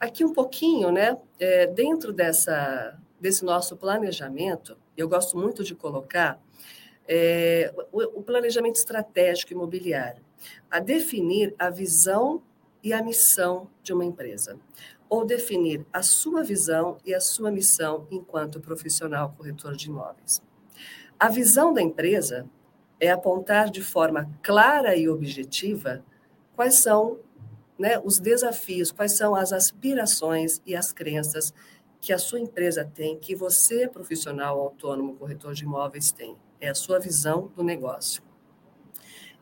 [0.01, 6.41] aqui um pouquinho, né, é, dentro dessa, desse nosso planejamento, eu gosto muito de colocar
[7.07, 10.25] é, o, o planejamento estratégico imobiliário,
[10.71, 12.43] a definir a visão
[12.83, 14.59] e a missão de uma empresa,
[15.07, 20.41] ou definir a sua visão e a sua missão enquanto profissional corretor de imóveis.
[21.19, 22.49] A visão da empresa
[22.99, 26.03] é apontar de forma clara e objetiva
[26.55, 27.19] quais são
[27.81, 31.55] né, os desafios, quais são as aspirações e as crenças
[31.99, 36.37] que a sua empresa tem, que você, profissional autônomo, corretor de imóveis, tem.
[36.61, 38.23] É a sua visão do negócio.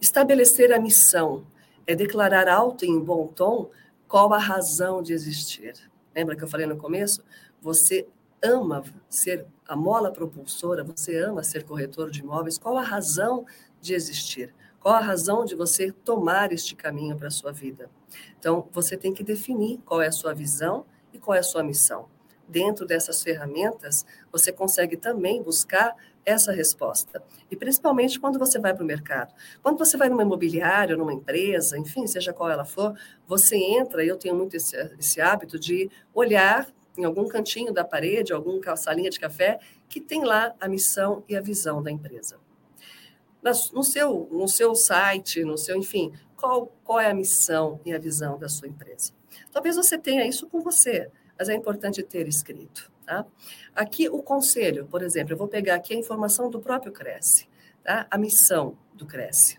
[0.01, 1.49] Estabelecer a missão
[1.85, 3.71] é declarar alto e em bom tom
[4.07, 5.75] qual a razão de existir.
[6.15, 7.25] Lembra que eu falei no começo?
[7.61, 8.07] Você
[8.41, 13.45] ama ser a mola propulsora, você ama ser corretor de imóveis, qual a razão
[13.81, 14.55] de existir?
[14.89, 17.91] Qual a razão de você tomar este caminho para a sua vida?
[18.39, 21.63] Então, você tem que definir qual é a sua visão e qual é a sua
[21.63, 22.09] missão.
[22.49, 27.23] Dentro dessas ferramentas, você consegue também buscar essa resposta.
[27.51, 29.35] E principalmente quando você vai para o mercado.
[29.63, 34.09] Quando você vai numa imobiliária, numa empresa, enfim, seja qual ela for, você entra, e
[34.09, 39.11] eu tenho muito esse, esse hábito de olhar em algum cantinho da parede, alguma salinha
[39.11, 42.39] de café, que tem lá a missão e a visão da empresa
[43.73, 47.99] no seu, no seu site, no seu, enfim, qual, qual é a missão e a
[47.99, 49.13] visão da sua empresa.
[49.53, 51.11] Talvez você tenha isso com você.
[51.39, 52.91] mas é importante ter escrito.
[53.07, 53.25] Tá?
[53.75, 57.49] Aqui o conselho, por exemplo, eu vou pegar aqui a informação do próprio Cresce,
[57.83, 58.07] tá?
[58.11, 59.59] a missão do Cresce.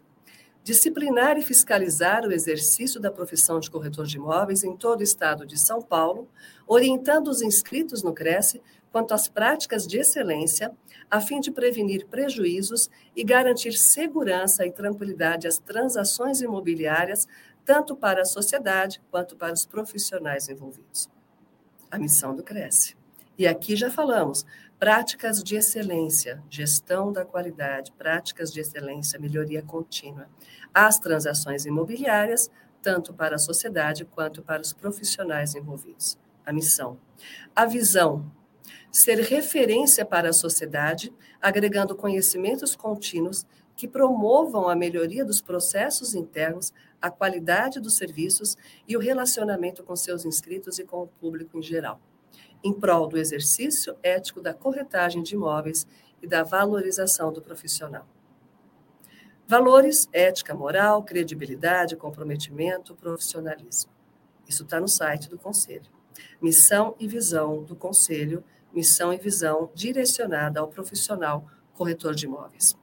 [0.63, 5.47] Disciplinar e fiscalizar o exercício da profissão de corretor de imóveis em todo o estado
[5.47, 6.29] de São Paulo,
[6.67, 10.71] orientando os inscritos no Cresce quanto às práticas de excelência,
[11.09, 17.27] a fim de prevenir prejuízos e garantir segurança e tranquilidade às transações imobiliárias,
[17.65, 21.09] tanto para a sociedade quanto para os profissionais envolvidos.
[21.89, 22.95] A missão do Cresce.
[23.37, 24.45] E aqui já falamos,
[24.77, 30.27] práticas de excelência, gestão da qualidade, práticas de excelência, melhoria contínua.
[30.73, 32.49] As transações imobiliárias,
[32.81, 36.17] tanto para a sociedade quanto para os profissionais envolvidos.
[36.45, 36.97] A missão.
[37.55, 38.29] A visão
[38.91, 46.73] ser referência para a sociedade, agregando conhecimentos contínuos que promovam a melhoria dos processos internos,
[47.01, 51.61] a qualidade dos serviços e o relacionamento com seus inscritos e com o público em
[51.61, 52.01] geral,
[52.63, 55.87] em prol do exercício ético da corretagem de imóveis
[56.21, 58.05] e da valorização do profissional.
[59.47, 63.91] Valores, ética, moral, credibilidade, comprometimento, profissionalismo.
[64.47, 65.89] Isso está no site do Conselho.
[66.41, 72.77] Missão e visão do Conselho missão e visão direcionada ao profissional corretor de imóveis.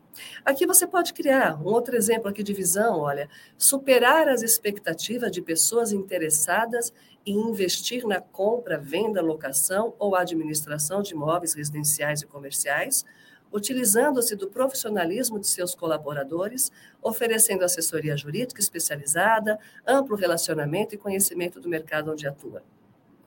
[0.44, 5.42] Aqui você pode criar um outro exemplo aqui de visão, olha, superar as expectativas de
[5.42, 6.92] pessoas interessadas
[7.24, 13.04] em investir na compra, venda, locação ou administração de imóveis residenciais e comerciais,
[13.52, 16.70] utilizando-se do profissionalismo de seus colaboradores,
[17.02, 22.62] oferecendo assessoria jurídica especializada, amplo relacionamento e conhecimento do mercado onde atua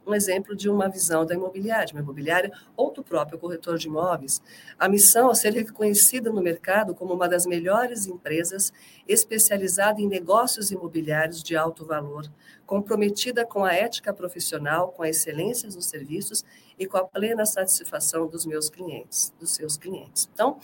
[0.05, 4.41] um exemplo de uma visão da imobiliária, uma imobiliária ou do próprio corretor de imóveis.
[4.77, 8.73] A missão é ser reconhecida no mercado como uma das melhores empresas
[9.07, 12.29] especializada em negócios imobiliários de alto valor,
[12.65, 16.43] comprometida com a ética profissional, com a excelência dos serviços
[16.77, 20.29] e com a plena satisfação dos meus clientes, dos seus clientes.
[20.33, 20.59] Então,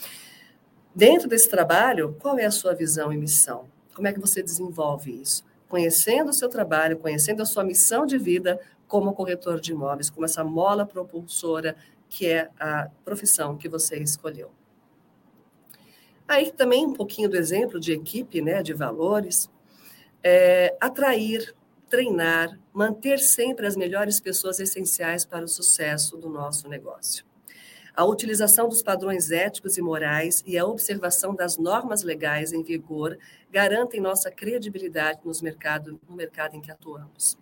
[0.94, 3.68] dentro desse trabalho, qual é a sua visão e missão?
[3.94, 5.44] Como é que você desenvolve isso?
[5.68, 8.60] Conhecendo o seu trabalho, conhecendo a sua missão de vida,
[8.96, 11.76] como corretor de imóveis, como essa mola propulsora
[12.08, 14.50] que é a profissão que você escolheu.
[16.26, 19.50] Aí também um pouquinho do exemplo de equipe, né, de valores,
[20.24, 21.54] é, atrair,
[21.90, 27.26] treinar, manter sempre as melhores pessoas essenciais para o sucesso do nosso negócio.
[27.94, 33.18] A utilização dos padrões éticos e morais e a observação das normas legais em vigor
[33.52, 37.38] garantem nossa credibilidade nos mercado, no mercado em que atuamos.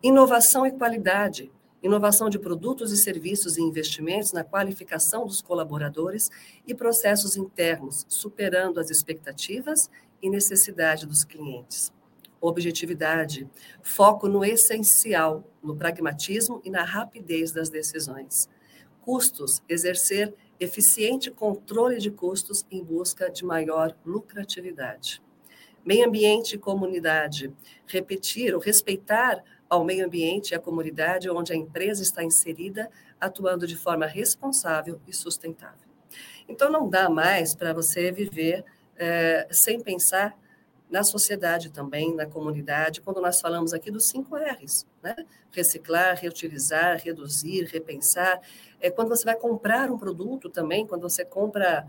[0.00, 1.50] Inovação e qualidade.
[1.82, 6.30] Inovação de produtos e serviços e investimentos na qualificação dos colaboradores
[6.64, 9.90] e processos internos, superando as expectativas
[10.22, 11.92] e necessidade dos clientes.
[12.40, 13.50] Objetividade,
[13.82, 18.48] foco no essencial, no pragmatismo e na rapidez das decisões.
[19.00, 25.20] Custos, exercer eficiente controle de custos em busca de maior lucratividade.
[25.84, 27.52] Meio ambiente e comunidade,
[27.86, 33.66] repetir ou respeitar ao meio ambiente e à comunidade onde a empresa está inserida, atuando
[33.66, 35.88] de forma responsável e sustentável.
[36.48, 38.64] Então, não dá mais para você viver
[38.96, 40.36] é, sem pensar
[40.90, 45.14] na sociedade também, na comunidade, quando nós falamos aqui dos cinco R's, né?
[45.50, 48.40] Reciclar, reutilizar, reduzir, repensar.
[48.80, 51.86] É quando você vai comprar um produto também, quando você compra,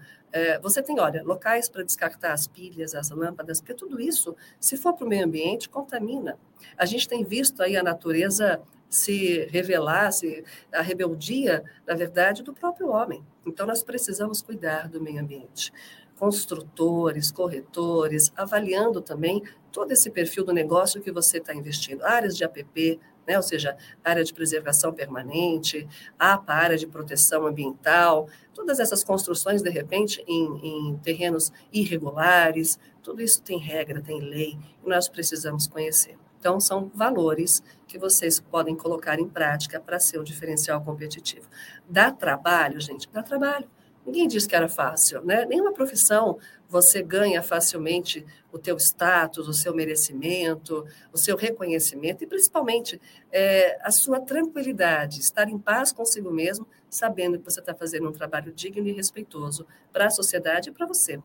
[0.61, 4.93] você tem, olha, locais para descartar as pilhas, as lâmpadas, porque tudo isso, se for
[4.93, 6.37] para o meio ambiente, contamina.
[6.77, 12.53] A gente tem visto aí a natureza se revelar, se, a rebeldia, na verdade, do
[12.53, 13.23] próprio homem.
[13.45, 15.71] Então, nós precisamos cuidar do meio ambiente
[16.19, 22.03] construtores, corretores, avaliando também todo esse perfil do negócio que você está investindo.
[22.03, 25.87] Áreas de APP, né, ou seja, área de preservação permanente,
[26.17, 33.21] APA, área de proteção ambiental, todas essas construções, de repente, em, em terrenos irregulares, tudo
[33.21, 36.17] isso tem regra, tem lei, e nós precisamos conhecer.
[36.39, 41.47] Então, são valores que vocês podem colocar em prática para ser o diferencial competitivo.
[41.87, 43.07] Dá trabalho, gente?
[43.13, 43.69] Dá trabalho.
[44.09, 45.45] Ninguém disse que era fácil, né?
[45.45, 52.27] Nenhuma profissão você ganha facilmente o teu status, o seu merecimento, o seu reconhecimento e
[52.27, 52.99] principalmente
[53.31, 58.11] é, a sua tranquilidade, estar em paz consigo mesmo, sabendo que você está fazendo um
[58.11, 61.21] trabalho digno e respeitoso para a sociedade e para você.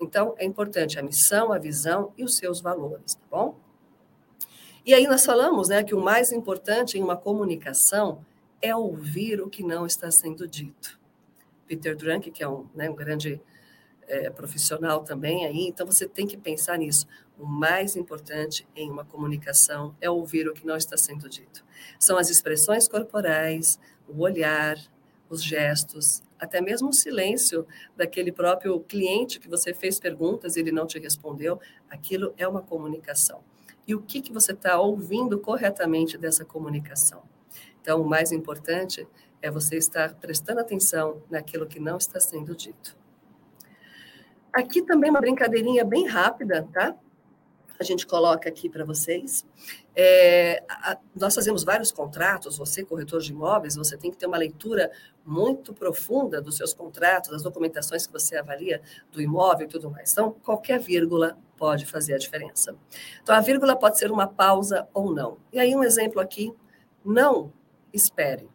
[0.00, 3.58] Então, é importante a missão, a visão e os seus valores, tá bom?
[4.86, 8.24] E aí nós falamos, né, que o mais importante em uma comunicação
[8.62, 10.97] é ouvir o que não está sendo dito.
[11.68, 13.40] Peter Drunk, que é um, né, um grande
[14.08, 17.06] é, profissional também aí, então você tem que pensar nisso.
[17.38, 21.62] O mais importante em uma comunicação é ouvir o que não está sendo dito.
[22.00, 23.78] São as expressões corporais,
[24.08, 24.76] o olhar,
[25.28, 27.66] os gestos, até mesmo o silêncio
[27.96, 31.60] daquele próprio cliente que você fez perguntas e ele não te respondeu.
[31.90, 33.42] Aquilo é uma comunicação.
[33.86, 37.22] E o que, que você está ouvindo corretamente dessa comunicação?
[37.80, 39.06] Então, o mais importante
[39.40, 42.96] é você estar prestando atenção naquilo que não está sendo dito.
[44.52, 46.96] Aqui também uma brincadeirinha bem rápida, tá?
[47.78, 49.46] A gente coloca aqui para vocês.
[49.94, 54.36] É, a, nós fazemos vários contratos, você, corretor de imóveis, você tem que ter uma
[54.36, 54.90] leitura
[55.24, 58.82] muito profunda dos seus contratos, das documentações que você avalia
[59.12, 60.10] do imóvel e tudo mais.
[60.10, 62.74] Então, qualquer vírgula pode fazer a diferença.
[63.22, 65.38] Então, a vírgula pode ser uma pausa ou não.
[65.52, 66.52] E aí, um exemplo aqui:
[67.04, 67.52] não
[67.92, 68.48] espere.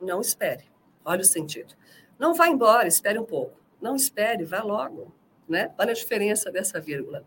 [0.00, 0.64] Não espere.
[1.04, 1.74] Olha o sentido.
[2.18, 3.58] Não vá embora, espere um pouco.
[3.80, 5.12] Não espere, vá logo
[5.48, 5.72] né?
[5.78, 7.24] Olha a diferença dessa vírgula.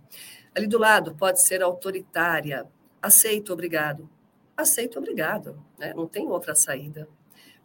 [0.55, 2.67] Ali do lado pode ser autoritária.
[3.01, 4.09] Aceito, obrigado.
[4.55, 5.63] Aceito, obrigado.
[5.79, 5.93] Né?
[5.93, 7.09] Não tem outra saída.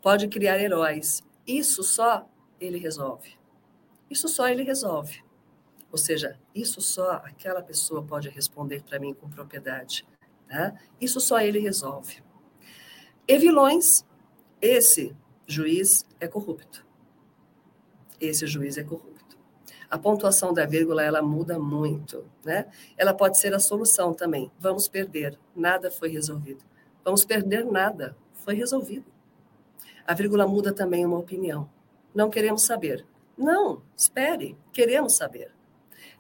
[0.01, 1.23] Pode criar heróis.
[1.47, 2.27] Isso só
[2.59, 3.37] ele resolve.
[4.09, 5.23] Isso só ele resolve.
[5.93, 10.07] Ou seja, isso só aquela pessoa pode responder para mim com propriedade.
[10.49, 10.75] Tá?
[11.01, 12.23] Isso só ele resolve.
[13.29, 14.05] E vilões,
[14.67, 15.15] esse
[15.47, 16.85] juiz é corrupto.
[18.21, 19.17] Esse juiz é corrupto
[19.91, 22.67] a pontuação da vírgula ela muda muito, né?
[22.97, 24.51] Ela pode ser a solução também.
[24.59, 26.65] Vamos perder, nada foi resolvido.
[27.05, 29.07] Vamos perder nada, foi resolvido.
[30.07, 31.69] A vírgula muda também uma opinião.
[32.15, 33.05] Não queremos saber.
[33.37, 35.51] Não, espere, queremos saber.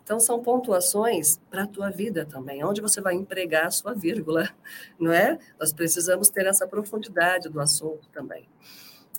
[0.07, 4.49] Então, são pontuações para a tua vida também, onde você vai empregar a sua vírgula,
[5.01, 5.37] não é?
[5.59, 8.49] Nós precisamos ter essa profundidade do assunto também.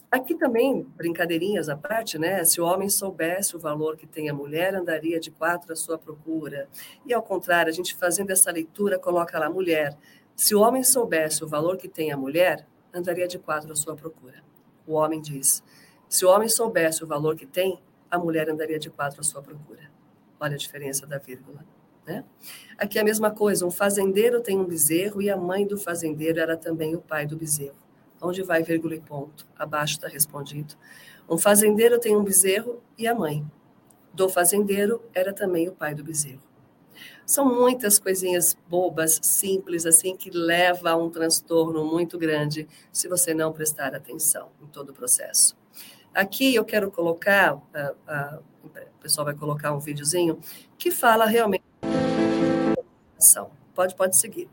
[0.09, 2.41] Aqui também, brincadeirinhas à parte, né?
[2.45, 5.97] Se o homem soubesse o valor que tem a mulher, andaria de quatro à sua
[5.97, 6.69] procura.
[7.05, 9.93] E ao contrário, a gente fazendo essa leitura, coloca lá mulher.
[10.37, 13.93] Se o homem soubesse o valor que tem a mulher, andaria de quatro à sua
[13.93, 14.41] procura.
[14.87, 15.61] O homem diz:
[16.07, 17.77] se o homem soubesse o valor que tem,
[18.09, 19.96] a mulher andaria de quatro à sua procura.
[20.39, 21.65] Olha a diferença da vírgula.
[22.05, 22.23] Né?
[22.77, 26.39] Aqui é a mesma coisa: um fazendeiro tem um bezerro e a mãe do fazendeiro
[26.39, 27.75] era também o pai do bezerro.
[28.21, 29.45] Onde vai vírgula e ponto?
[29.57, 30.75] Abaixo está respondido.
[31.29, 33.45] Um fazendeiro tem um bezerro e a mãe.
[34.13, 36.41] Do fazendeiro era também o pai do bezerro.
[37.25, 43.33] São muitas coisinhas bobas, simples, assim, que leva a um transtorno muito grande se você
[43.33, 45.55] não prestar atenção em todo o processo.
[46.13, 50.39] Aqui eu quero colocar, o pessoal vai colocar um videozinho
[50.77, 51.63] que fala realmente.
[53.73, 54.49] Pode, pode seguir.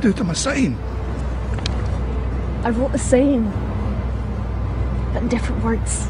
[0.00, 0.76] Do to my sign?
[2.64, 3.44] I wrote the same,
[5.12, 6.08] but in different words.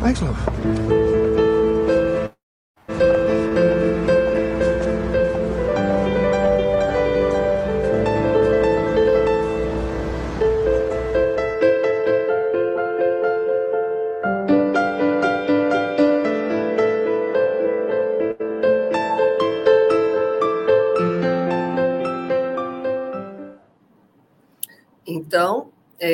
[0.00, 1.41] Thanks, love.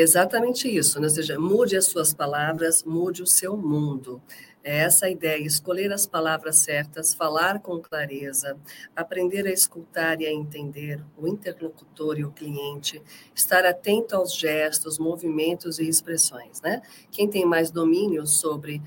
[0.09, 1.07] Exatamente isso, né?
[1.07, 4.21] ou seja, mude as suas palavras, mude o seu mundo.
[4.65, 8.59] É essa a ideia, escolher as palavras certas, falar com clareza,
[8.95, 13.01] aprender a escutar e a entender o interlocutor e o cliente,
[13.35, 16.83] estar atento aos gestos, movimentos e expressões, né?
[17.11, 18.83] Quem tem mais domínio sobre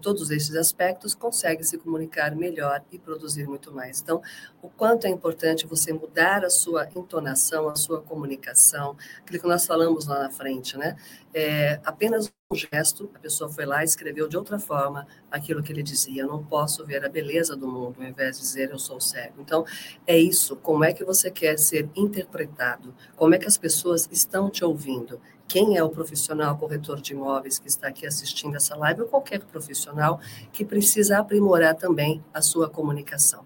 [0.00, 4.00] todos esses aspectos, consegue se comunicar melhor e produzir muito mais.
[4.00, 4.20] Então,
[4.62, 9.66] o quanto é importante você mudar a sua entonação, a sua comunicação, aquilo que nós
[9.66, 10.96] falamos lá na frente, né?
[11.32, 15.72] É, apenas um gesto, a pessoa foi lá e escreveu de outra forma aquilo que
[15.72, 16.22] ele dizia.
[16.22, 19.40] Eu não posso ver a beleza do mundo, ao invés de dizer eu sou cego.
[19.40, 19.64] Então,
[20.04, 20.56] é isso.
[20.56, 22.92] Como é que você quer ser interpretado?
[23.14, 25.20] Como é que as pessoas estão te ouvindo?
[25.50, 29.42] Quem é o profissional corretor de imóveis que está aqui assistindo essa live, ou qualquer
[29.42, 30.20] profissional
[30.52, 33.44] que precisa aprimorar também a sua comunicação.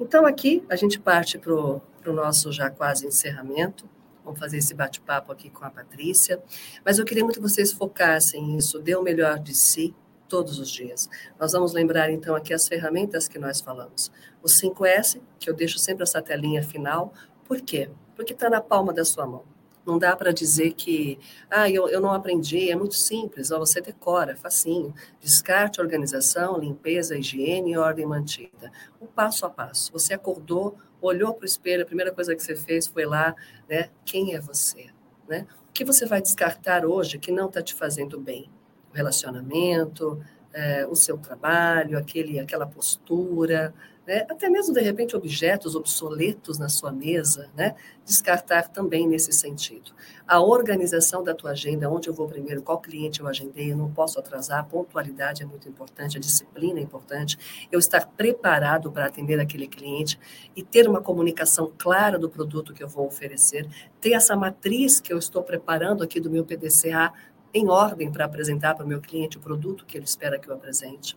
[0.00, 3.86] Então, aqui a gente parte para o nosso já quase encerramento.
[4.24, 6.42] Vamos fazer esse bate-papo aqui com a Patrícia.
[6.82, 9.94] Mas eu queria muito que vocês focassem nisso, dê o melhor de si
[10.26, 11.06] todos os dias.
[11.38, 14.10] Nós vamos lembrar, então, aqui as ferramentas que nós falamos.
[14.42, 17.12] O 5S, que eu deixo sempre essa telinha final.
[17.44, 17.90] Por quê?
[18.16, 19.49] Porque está na palma da sua mão.
[19.86, 21.18] Não dá para dizer que,
[21.50, 24.94] ah, eu, eu não aprendi, é muito simples, ó, você decora, facinho.
[25.20, 28.70] Descarte, organização, limpeza, higiene e ordem mantida.
[29.00, 29.92] O passo a passo.
[29.92, 33.34] Você acordou, olhou para o espelho, a primeira coisa que você fez foi lá,
[33.68, 33.88] né?
[34.04, 34.90] Quem é você?
[35.28, 35.46] Né?
[35.68, 38.50] O que você vai descartar hoje que não está te fazendo bem?
[38.92, 40.20] O relacionamento,
[40.52, 43.72] é, o seu trabalho, aquele, aquela postura,
[44.10, 44.26] né?
[44.28, 47.76] até mesmo, de repente, objetos obsoletos na sua mesa, né?
[48.04, 49.92] descartar também nesse sentido.
[50.26, 53.88] A organização da tua agenda, onde eu vou primeiro, qual cliente eu agendei, eu não
[53.88, 57.38] posso atrasar, a pontualidade é muito importante, a disciplina é importante,
[57.70, 60.18] eu estar preparado para atender aquele cliente
[60.56, 63.68] e ter uma comunicação clara do produto que eu vou oferecer,
[64.00, 67.12] ter essa matriz que eu estou preparando aqui do meu PDCA
[67.54, 70.54] em ordem para apresentar para o meu cliente o produto que ele espera que eu
[70.54, 71.16] apresente.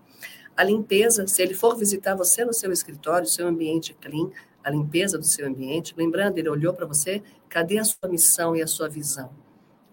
[0.55, 4.29] A limpeza, se ele for visitar você no seu escritório, seu ambiente clean,
[4.63, 8.61] a limpeza do seu ambiente, lembrando, ele olhou para você, cadê a sua missão e
[8.61, 9.31] a sua visão?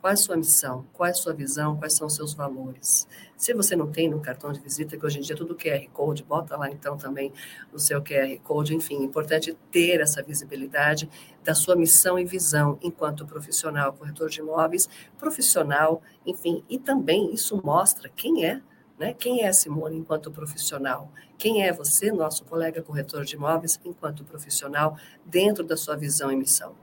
[0.01, 0.87] Qual é a sua missão?
[0.95, 1.77] Qual é a sua visão?
[1.77, 3.07] Quais são os seus valores?
[3.37, 5.87] Se você não tem no cartão de visita, que hoje em dia é tudo QR
[5.93, 7.33] Code, bota lá então também
[7.71, 11.09] no seu QR Code, enfim, é importante ter essa visibilidade
[11.45, 14.89] da sua missão e visão enquanto profissional, corretor de imóveis,
[15.19, 18.63] profissional, enfim, e também isso mostra quem é
[19.01, 19.15] né?
[19.15, 21.11] Quem é Simone enquanto profissional?
[21.39, 26.37] Quem é você, nosso colega corretor de imóveis, enquanto profissional, dentro da sua visão e
[26.37, 26.75] missão?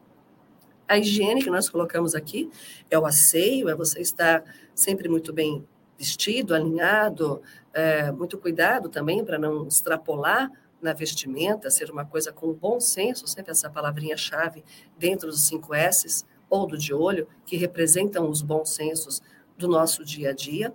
[0.88, 2.50] A higiene que nós colocamos aqui
[2.90, 4.44] é o asseio, é você estar
[4.74, 5.64] sempre muito bem
[5.96, 7.40] vestido, alinhado,
[7.72, 10.52] é, muito cuidado também para não extrapolar
[10.82, 14.64] na vestimenta, ser uma coisa com bom senso, sempre essa palavrinha-chave
[14.98, 19.22] dentro dos cinco S's, ou do de olho, que representam os bons sensos
[19.56, 20.74] do nosso dia a dia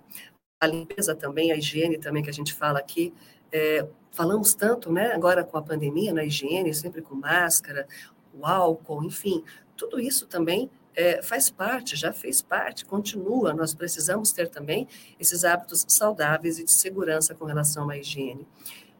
[0.63, 3.13] a limpeza também, a higiene também que a gente fala aqui.
[3.51, 7.87] É, falamos tanto, né, agora com a pandemia, na higiene, sempre com máscara,
[8.33, 9.43] o álcool, enfim,
[9.75, 13.53] tudo isso também é, faz parte, já fez parte, continua.
[13.53, 14.87] Nós precisamos ter também
[15.19, 18.47] esses hábitos saudáveis e de segurança com relação à higiene.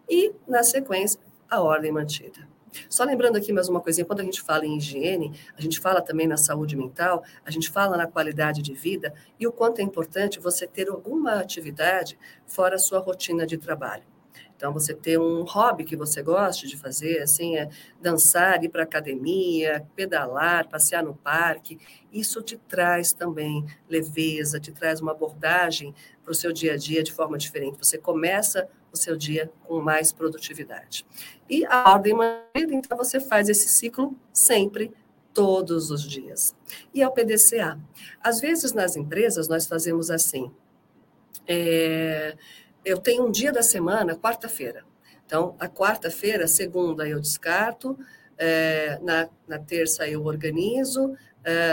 [0.09, 2.47] E, na sequência, a ordem mantida.
[2.89, 6.01] Só lembrando aqui mais uma coisinha, quando a gente fala em higiene, a gente fala
[6.01, 9.84] também na saúde mental, a gente fala na qualidade de vida e o quanto é
[9.84, 14.03] importante você ter alguma atividade fora a sua rotina de trabalho.
[14.55, 17.69] Então, você ter um hobby que você goste de fazer, assim, é
[18.01, 21.78] dançar, ir para academia, pedalar, passear no parque,
[22.13, 25.93] isso te traz também leveza, te traz uma abordagem
[26.24, 27.78] para o seu dia a dia de forma diferente.
[27.78, 31.06] Você começa o seu dia com mais produtividade.
[31.50, 34.94] E a ordem mantida, então você faz esse ciclo sempre,
[35.34, 36.56] todos os dias.
[36.94, 37.80] E ao PDCA.
[38.22, 40.52] Às vezes nas empresas nós fazemos assim.
[41.48, 42.38] É,
[42.86, 44.86] eu tenho um dia da semana, quarta-feira.
[45.26, 47.98] Então, a quarta-feira, segunda eu descarto,
[48.38, 51.16] é, na, na terça eu organizo,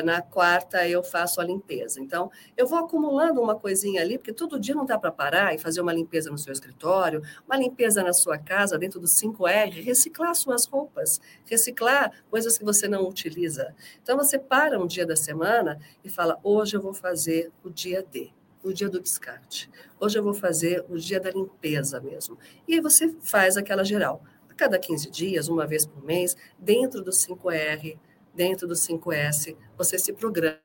[0.05, 2.01] na quarta eu faço a limpeza.
[2.01, 5.59] Então, eu vou acumulando uma coisinha ali, porque todo dia não dá para parar e
[5.59, 10.35] fazer uma limpeza no seu escritório, uma limpeza na sua casa, dentro do 5R, reciclar
[10.35, 13.75] suas roupas, reciclar coisas que você não utiliza.
[14.03, 18.03] Então, você para um dia da semana e fala: hoje eu vou fazer o dia
[18.03, 18.31] D.
[18.63, 19.71] O dia do descarte.
[19.99, 22.37] Hoje eu vou fazer o dia da limpeza mesmo.
[22.69, 24.23] E aí você faz aquela geral.
[24.51, 27.99] A cada 15 dias, uma vez por mês, dentro do 5R,
[28.35, 30.59] dentro do 5S, você se programa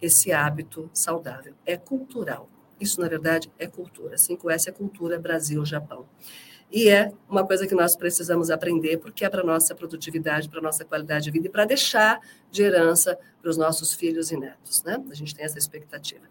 [0.00, 1.54] esse hábito saudável.
[1.64, 2.48] É cultural.
[2.78, 4.16] Isso, na verdade, é cultura.
[4.16, 6.06] 5S é cultura Brasil-Japão.
[6.70, 10.84] E é uma coisa que nós precisamos aprender, porque é para nossa produtividade, para nossa
[10.84, 12.20] qualidade de vida e para deixar
[12.50, 14.82] de herança para os nossos filhos e netos.
[14.82, 15.02] Né?
[15.10, 16.24] A gente tem essa expectativa.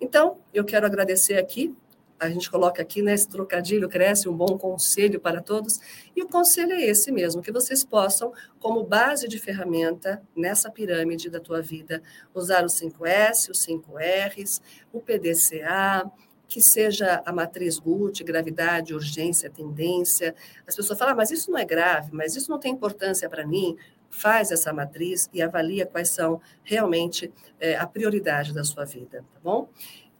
[0.00, 1.74] Então, eu quero agradecer aqui
[2.20, 5.80] a gente coloca aqui nesse né, trocadilho, cresce um bom conselho para todos,
[6.14, 11.30] e o conselho é esse mesmo, que vocês possam, como base de ferramenta nessa pirâmide
[11.30, 12.02] da tua vida,
[12.34, 14.60] usar os 5S, os 5Rs,
[14.92, 16.10] o PDCA,
[16.46, 20.34] que seja a matriz GUT, gravidade, urgência, tendência.
[20.66, 23.46] As pessoas falam, ah, mas isso não é grave, mas isso não tem importância para
[23.46, 23.76] mim.
[24.10, 29.38] Faz essa matriz e avalia quais são realmente é, a prioridade da sua vida, tá
[29.42, 29.70] bom?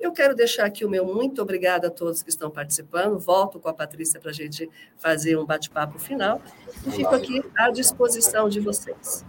[0.01, 3.19] Eu quero deixar aqui o meu muito obrigada a todos que estão participando.
[3.19, 6.41] Volto com a Patrícia para a gente fazer um bate-papo final
[6.87, 9.25] e fico aqui à disposição de vocês.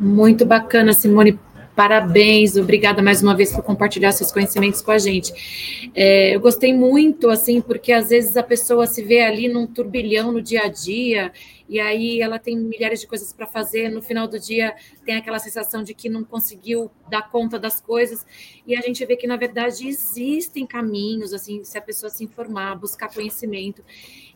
[0.00, 1.38] Muito bacana, Simone.
[1.76, 5.90] Parabéns, obrigada mais uma vez por compartilhar seus conhecimentos com a gente.
[5.94, 10.32] É, eu gostei muito, assim, porque às vezes a pessoa se vê ali num turbilhão
[10.32, 11.30] no dia a dia,
[11.68, 15.38] e aí ela tem milhares de coisas para fazer, no final do dia tem aquela
[15.38, 18.24] sensação de que não conseguiu dar conta das coisas,
[18.66, 22.76] e a gente vê que, na verdade, existem caminhos, assim, se a pessoa se informar,
[22.76, 23.84] buscar conhecimento,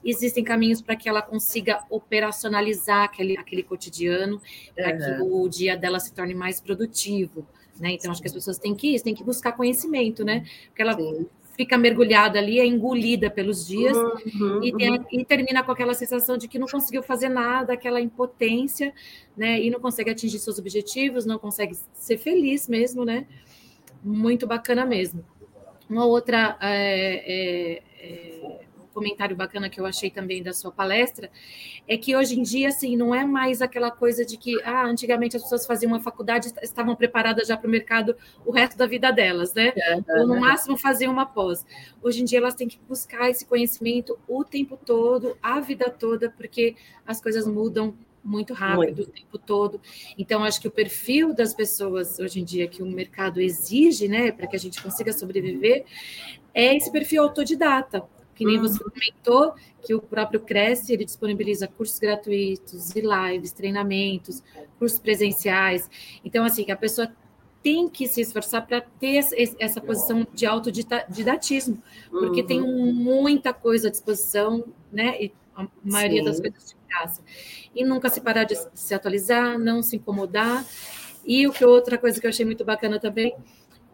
[0.05, 4.41] existem caminhos para que ela consiga operacionalizar aquele, aquele cotidiano,
[4.75, 7.47] para que o dia dela se torne mais produtivo.
[7.79, 7.93] Né?
[7.93, 8.11] Então, Sim.
[8.11, 10.45] acho que as pessoas têm que isso, têm que buscar conhecimento, né?
[10.67, 11.27] Porque ela Sim.
[11.61, 15.05] Fica mergulhada ali, é engolida pelos dias uhum, e, tem, uhum.
[15.13, 18.95] e, termina com aquela sensação de que não conseguiu fazer nada, aquela impotência,
[19.37, 19.61] né?
[19.61, 23.27] E não consegue atingir seus objetivos, não consegue ser feliz mesmo, né?
[24.03, 25.23] Muito bacana mesmo.
[25.87, 28.61] Uma outra é, é, é
[28.93, 31.31] comentário bacana que eu achei também da sua palestra,
[31.87, 35.37] é que hoje em dia, assim, não é mais aquela coisa de que, ah, antigamente
[35.37, 39.11] as pessoas faziam uma faculdade estavam preparadas já para o mercado o resto da vida
[39.11, 39.73] delas, né?
[40.09, 41.65] Ou no máximo faziam uma pós.
[42.03, 46.31] Hoje em dia elas têm que buscar esse conhecimento o tempo todo, a vida toda,
[46.31, 46.77] porque
[47.07, 49.03] as coisas mudam muito rápido muito.
[49.03, 49.81] o tempo todo.
[50.19, 54.31] Então, acho que o perfil das pessoas hoje em dia que o mercado exige, né,
[54.31, 55.85] para que a gente consiga sobreviver,
[56.55, 58.05] é esse perfil autodidata
[58.41, 58.89] que nem você uhum.
[58.89, 64.43] comentou, que o próprio Cresce, ele disponibiliza cursos gratuitos e lives, treinamentos,
[64.79, 65.91] cursos presenciais.
[66.25, 67.15] Então, assim, a pessoa
[67.63, 69.21] tem que se esforçar para ter
[69.59, 72.47] essa posição de autodidatismo, porque uhum.
[72.47, 75.23] tem muita coisa à disposição, né?
[75.23, 76.25] E a maioria Sim.
[76.25, 77.23] das coisas de graça.
[77.75, 80.65] E nunca se parar de se atualizar, não se incomodar.
[81.27, 83.37] E o que outra coisa que eu achei muito bacana também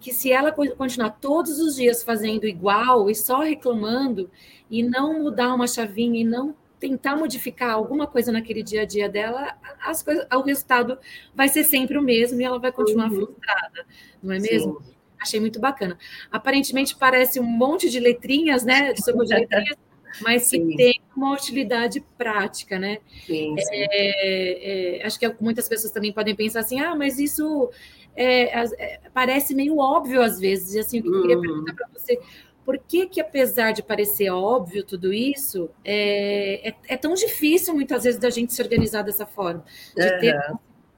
[0.01, 4.31] que se ela continuar todos os dias fazendo igual e só reclamando
[4.71, 9.09] e não mudar uma chavinha e não tentar modificar alguma coisa naquele dia a dia
[9.09, 10.99] dela, as coisas, o resultado
[11.35, 13.17] vai ser sempre o mesmo e ela vai continuar uhum.
[13.27, 13.87] frustrada,
[14.23, 14.81] não é mesmo?
[14.83, 14.95] Sim.
[15.19, 15.99] Achei muito bacana.
[16.31, 18.93] Aparentemente parece um monte de letrinhas, né?
[18.93, 19.79] De letrinhas,
[20.21, 20.69] mas sim.
[20.69, 22.99] que tem uma utilidade prática, né?
[23.27, 23.87] Sim, sim.
[23.91, 27.71] É, é, acho que muitas pessoas também podem pensar assim, ah, mas isso
[28.17, 30.75] é, é, parece meio óbvio às vezes.
[30.75, 31.43] E assim, eu queria uhum.
[31.43, 32.19] perguntar para você,
[32.65, 38.03] por que, que, apesar de parecer óbvio tudo isso, é, é, é, tão difícil muitas
[38.03, 39.65] vezes da gente se organizar dessa forma,
[39.97, 40.19] de uhum.
[40.19, 40.37] ter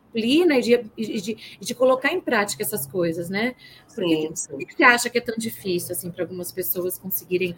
[0.09, 3.55] disciplina e de, de, de, colocar em prática essas coisas, né?
[3.95, 7.55] Por, que, que, você acha que é tão difícil assim para algumas pessoas conseguirem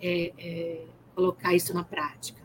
[0.00, 0.80] é, é,
[1.14, 2.41] colocar isso na prática?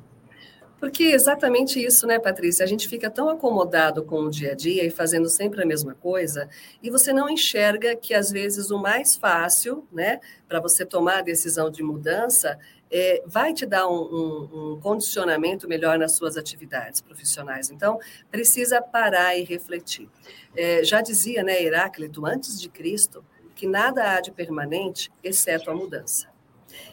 [0.80, 2.64] Porque é exatamente isso, né, Patrícia?
[2.64, 5.96] A gente fica tão acomodado com o dia a dia e fazendo sempre a mesma
[5.96, 6.48] coisa,
[6.84, 11.22] e você não enxerga que, às vezes, o mais fácil, né, para você tomar a
[11.22, 12.60] decisão de mudança,
[12.92, 17.70] é, vai te dar um, um, um, condicionamento melhor nas suas atividades profissionais.
[17.72, 18.00] Então,
[18.32, 20.08] precisa parar e refletir.
[20.56, 23.26] É, já dizia, né, Heráclito, antes de Cristo,
[23.56, 26.37] que nada há de permanente, exceto a mudança.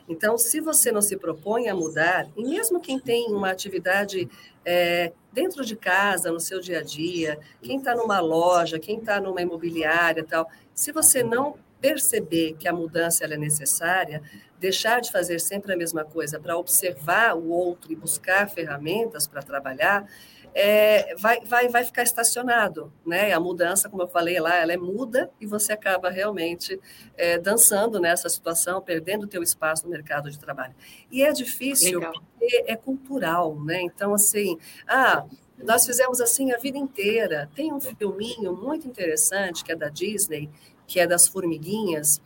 [0.09, 4.29] Então, se você não se propõe a mudar, e mesmo quem tem uma atividade
[4.65, 9.21] é, dentro de casa, no seu dia a dia, quem está numa loja, quem está
[9.21, 14.23] numa imobiliária tal, se você não perceber que a mudança é necessária,
[14.59, 19.43] deixar de fazer sempre a mesma coisa para observar o outro e buscar ferramentas para
[19.43, 20.09] trabalhar,
[20.55, 23.33] é, vai, vai, vai ficar estacionado, né?
[23.33, 26.81] A mudança, como eu falei lá, ela é muda e você acaba realmente
[27.17, 30.73] é, dançando nessa situação, perdendo o teu espaço no mercado de trabalho.
[31.11, 32.13] E é difícil Legal.
[32.13, 33.83] porque é cultural, né?
[33.83, 35.25] Então, assim, ah,
[35.59, 37.51] nós fizemos assim a vida inteira.
[37.57, 40.49] Tem um filminho muito interessante que é da Disney,
[40.87, 42.23] que é das formiguinhas,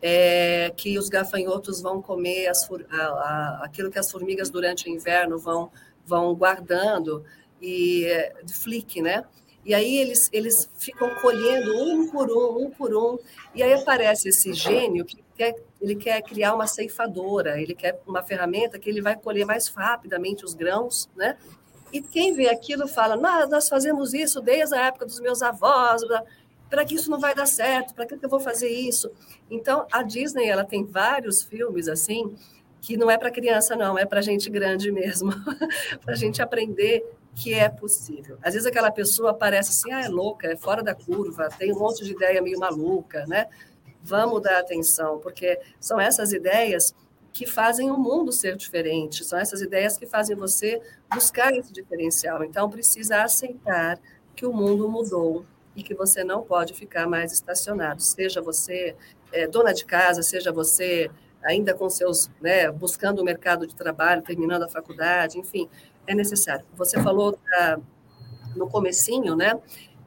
[0.00, 4.92] é, que os gafanhotos vão comer as, a, a, aquilo que as formigas durante o
[4.92, 5.70] inverno vão,
[6.04, 7.24] vão guardando
[7.62, 8.06] e
[8.42, 9.24] de Flick, né?
[9.64, 13.16] E aí eles, eles ficam colhendo um por um, um por um,
[13.54, 18.24] e aí aparece esse gênio que quer, ele quer criar uma ceifadora, ele quer uma
[18.24, 21.38] ferramenta que ele vai colher mais rapidamente os grãos, né?
[21.92, 26.02] E quem vê aquilo fala, nós fazemos isso desde a época dos meus avós,
[26.68, 29.12] para que isso não vai dar certo, para que eu vou fazer isso?
[29.50, 32.34] Então, a Disney ela tem vários filmes assim,
[32.80, 35.30] que não é para criança, não, é para gente grande mesmo,
[36.02, 37.04] para a gente aprender
[37.34, 38.38] que é possível.
[38.42, 41.78] Às vezes aquela pessoa parece assim, ah, é louca, é fora da curva, tem um
[41.78, 43.48] monte de ideia meio maluca, né?
[44.02, 46.94] Vamos dar atenção, porque são essas ideias
[47.32, 50.80] que fazem o mundo ser diferente, são essas ideias que fazem você
[51.12, 52.44] buscar esse diferencial.
[52.44, 53.98] Então, precisa aceitar
[54.36, 58.94] que o mundo mudou e que você não pode ficar mais estacionado, seja você
[59.32, 61.10] é, dona de casa, seja você
[61.42, 65.68] ainda com seus, né, buscando o mercado de trabalho, terminando a faculdade, enfim,
[66.06, 66.64] é necessário.
[66.76, 67.78] Você falou da,
[68.56, 69.58] no comecinho, né,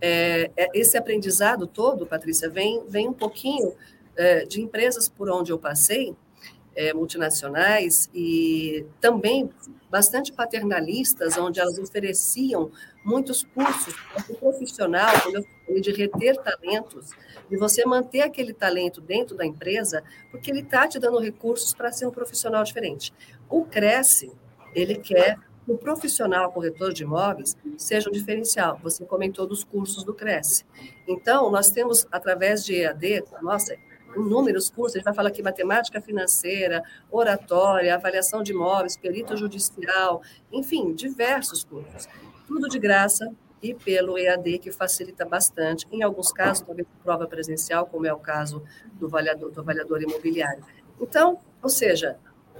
[0.01, 3.73] é, é, esse aprendizado todo, Patrícia, vem, vem um pouquinho
[4.15, 6.15] é, de empresas por onde eu passei,
[6.75, 9.49] é, multinacionais e também
[9.89, 12.69] bastante paternalistas, onde elas ofereciam
[13.03, 13.95] muitos cursos
[14.29, 17.11] o profissional, quando eu falei de reter talentos,
[17.49, 21.91] de você manter aquele talento dentro da empresa, porque ele está te dando recursos para
[21.91, 23.13] ser um profissional diferente.
[23.49, 24.31] O Cresce,
[24.73, 28.79] ele quer que o profissional corretor de imóveis seja um diferencial.
[28.83, 30.63] Você comentou dos cursos do Cresce.
[31.07, 33.75] Então, nós temos, através de EAD, nossa,
[34.15, 40.21] inúmeros cursos, a gente vai falar aqui matemática financeira, oratória, avaliação de imóveis, perito judicial,
[40.51, 42.07] enfim, diversos cursos.
[42.47, 45.87] Tudo de graça e pelo EAD, que facilita bastante.
[45.91, 48.63] Em alguns casos, talvez prova presencial, como é o caso
[48.93, 50.63] do avaliador, do avaliador imobiliário.
[51.01, 52.17] Então, ou seja,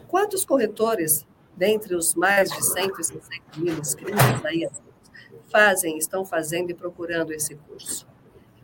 [0.08, 1.26] quantos corretores,
[1.56, 4.68] dentre os mais de 160 mil inscritos aí,
[5.52, 8.08] fazem, estão fazendo e procurando esse curso?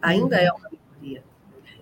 [0.01, 1.23] Ainda é uma minoria.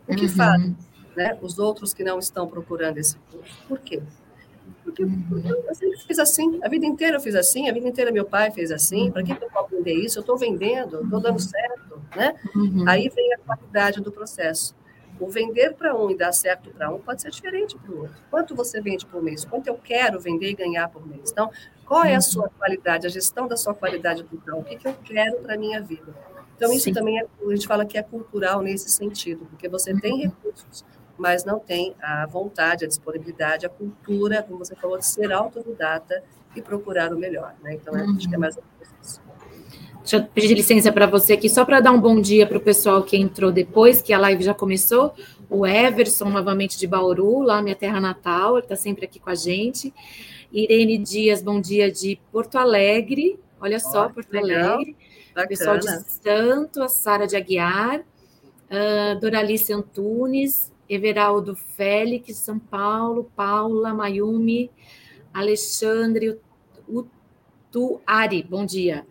[0.08, 0.30] O que uhum.
[0.30, 0.76] fazem?
[1.20, 3.54] né, os outros que não estão procurando esse curso.
[3.68, 4.02] Por quê?
[4.86, 8.10] Porque, porque eu sempre fiz assim, a vida inteira eu fiz assim, a vida inteira
[8.10, 10.18] meu pai fez assim, para que eu vou aprender isso?
[10.18, 12.34] Eu estou vendendo, estou dando certo, né?
[12.56, 12.88] Uhum.
[12.88, 14.74] Aí vem a qualidade do processo.
[15.20, 18.16] O vender para um e dar certo para um pode ser diferente para o outro.
[18.30, 19.44] Quanto você vende por mês?
[19.44, 21.32] Quanto eu quero vender e ganhar por mês?
[21.32, 21.52] Então,
[21.86, 24.60] qual é a sua qualidade, a gestão da sua qualidade total?
[24.60, 26.14] O que, que eu quero para a minha vida?
[26.56, 26.94] Então, isso Sim.
[26.94, 30.20] também é, a gente fala que é cultural nesse sentido, porque você tem uhum.
[30.20, 30.86] recursos,
[31.18, 36.22] mas não tem a vontade, a disponibilidade, a cultura, como você falou, de ser autodidata
[36.56, 37.56] e procurar o melhor.
[37.62, 37.76] Né?
[37.76, 38.16] Então, uhum.
[38.16, 38.42] acho que é uhum.
[38.42, 39.29] mais ou menos isso.
[40.02, 42.62] Deixa eu pedir licença para você aqui, só para dar um bom dia para o
[42.62, 45.14] pessoal que entrou depois, que a live já começou.
[45.50, 49.36] O Everson, novamente de Bauru, lá minha terra natal, ele está sempre aqui com a
[49.36, 49.94] gente.
[50.52, 53.40] Irene Dias, bom dia de Porto Alegre.
[53.62, 54.76] Olha só, oh, Porto legal.
[54.76, 54.96] Alegre.
[55.30, 55.48] Bacana.
[55.48, 58.00] Pessoal de Santo, a Sara de Aguiar.
[58.00, 64.70] Uh, Doralice Antunes, Everaldo Félix, São Paulo, Paula, Mayumi,
[65.34, 66.40] Alexandre
[66.88, 69.06] Utuari, bom dia.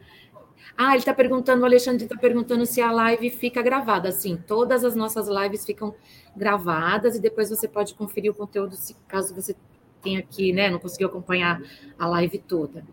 [0.81, 4.13] Ah, ele está perguntando, o Alexandre está perguntando se a live fica gravada.
[4.13, 5.93] Sim, todas as nossas lives ficam
[6.37, 9.57] gravadas e depois você pode conferir o conteúdo se caso você
[10.01, 11.61] tenha aqui, né, não conseguiu acompanhar
[11.99, 12.85] a live toda.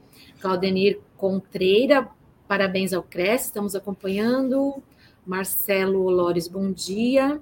[0.41, 2.09] Claudenir Contreira,
[2.47, 4.81] parabéns ao CRES, estamos acompanhando.
[5.23, 7.39] Marcelo Lores, bom dia.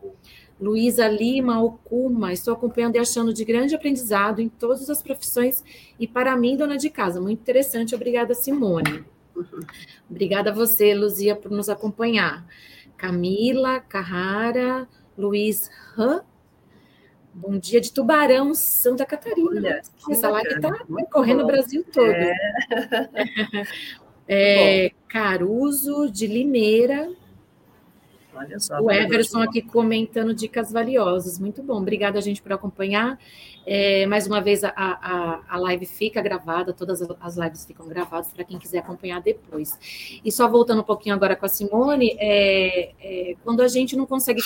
[0.59, 5.63] Luísa Lima Okuma, estou acompanhando e achando de grande aprendizado em todas as profissões
[5.97, 7.95] e para mim, dona de casa, muito interessante.
[7.95, 9.12] Obrigada, Simone.
[10.09, 12.45] Obrigada a você, Luzia, por nos acompanhar.
[12.97, 16.21] Camila, Carrara, Luiz Han.
[17.33, 19.49] Bom dia de Tubarão, Santa Catarina.
[19.49, 20.71] Olha, Essa live está
[21.11, 22.05] correndo o Brasil todo.
[22.05, 22.35] É.
[24.85, 27.11] é, Caruso, de Limeira.
[28.35, 28.79] Olha só.
[28.79, 31.39] O Everson aqui comentando dicas valiosas.
[31.39, 31.77] Muito bom.
[31.77, 33.19] Obrigada, gente, por acompanhar.
[33.65, 38.27] É, mais uma vez, a, a, a live fica gravada, todas as lives ficam gravadas
[38.31, 40.19] para quem quiser acompanhar depois.
[40.23, 44.05] E só voltando um pouquinho agora com a Simone, é, é, quando a gente não
[44.05, 44.41] consegue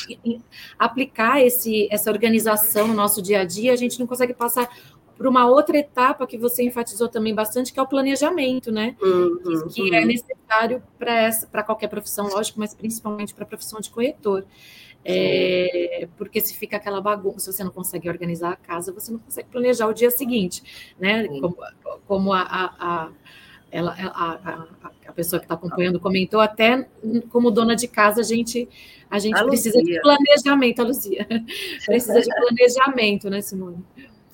[0.78, 4.70] aplicar esse, essa organização no nosso dia a dia, a gente não consegue passar
[5.18, 8.96] para uma outra etapa que você enfatizou também bastante, que é o planejamento, né?
[9.02, 10.06] Uhum, que, que é uhum.
[10.06, 10.84] necessário
[11.50, 14.46] para qualquer profissão, lógico, mas principalmente para a profissão de corretor.
[15.10, 19.48] É, porque se fica aquela bagunça, você não consegue organizar a casa, você não consegue
[19.50, 20.62] planejar o dia seguinte,
[21.00, 21.26] né?
[21.28, 21.58] Como,
[22.06, 23.12] como a, a, a
[23.72, 26.88] ela, a, a, a, pessoa que está acompanhando comentou, até
[27.30, 28.68] como dona de casa, a gente,
[29.10, 31.26] a gente precisa de planejamento, a Luzia.
[31.86, 33.84] precisa de planejamento, né, Simone?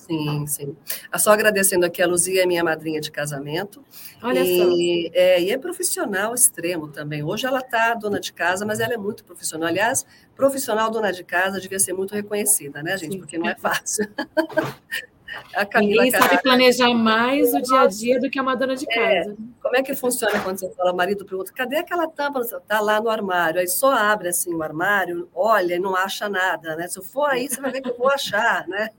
[0.05, 0.75] Sim, sim.
[1.11, 3.83] Ah, só agradecendo aqui, a Luzia é minha madrinha de casamento.
[4.21, 5.17] Olha e, só.
[5.17, 7.23] É, e é profissional extremo também.
[7.23, 9.69] Hoje ela está dona de casa, mas ela é muito profissional.
[9.69, 13.17] Aliás, profissional dona de casa devia ser muito reconhecida, né, gente?
[13.17, 14.07] Porque não é fácil.
[15.55, 18.85] A Camila Ninguém sabe planejar mais o dia a dia do que uma dona de
[18.89, 19.31] é, casa.
[19.31, 21.53] É, como é que funciona quando você fala marido para o outro?
[21.53, 22.39] Cadê aquela tampa?
[22.41, 23.59] Está lá no armário.
[23.59, 26.87] Aí só abre assim o armário, olha e não acha nada, né?
[26.87, 28.89] Se eu for aí, você vai ver que eu vou achar, né?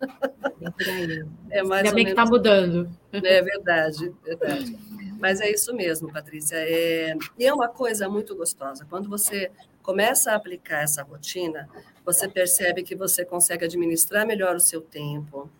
[1.50, 2.88] É mais Ainda bem que está mudando.
[3.12, 4.78] É verdade, verdade.
[5.18, 6.56] Mas é isso mesmo, Patrícia.
[6.56, 7.14] É...
[7.38, 8.86] E é uma coisa muito gostosa.
[8.88, 9.50] Quando você
[9.82, 11.68] começa a aplicar essa rotina,
[12.04, 15.50] você percebe que você consegue administrar melhor o seu tempo,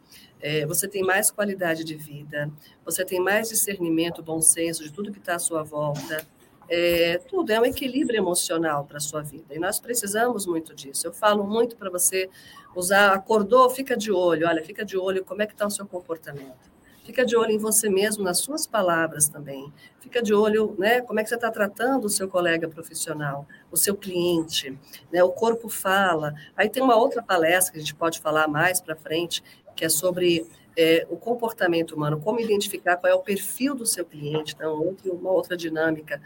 [0.45, 2.51] é, você tem mais qualidade de vida,
[2.85, 6.23] você tem mais discernimento, bom senso de tudo que está à sua volta.
[6.69, 11.07] É, tudo é um equilíbrio emocional para a sua vida e nós precisamos muito disso.
[11.07, 12.29] Eu falo muito para você
[12.77, 15.87] usar, acordou, fica de olho, olha, fica de olho como é que está o seu
[15.87, 16.75] comportamento.
[17.05, 19.71] Fica de olho em você mesmo, nas suas palavras também.
[20.01, 23.77] Fica de olho, né, como é que você está tratando o seu colega profissional, o
[23.77, 24.79] seu cliente,
[25.13, 26.35] né, o corpo fala.
[26.57, 29.45] Aí tem uma outra palestra que a gente pode falar mais para frente,
[29.75, 30.47] que é sobre
[30.77, 35.31] é, o comportamento humano, como identificar qual é o perfil do seu cliente, então, uma
[35.31, 36.21] outra dinâmica.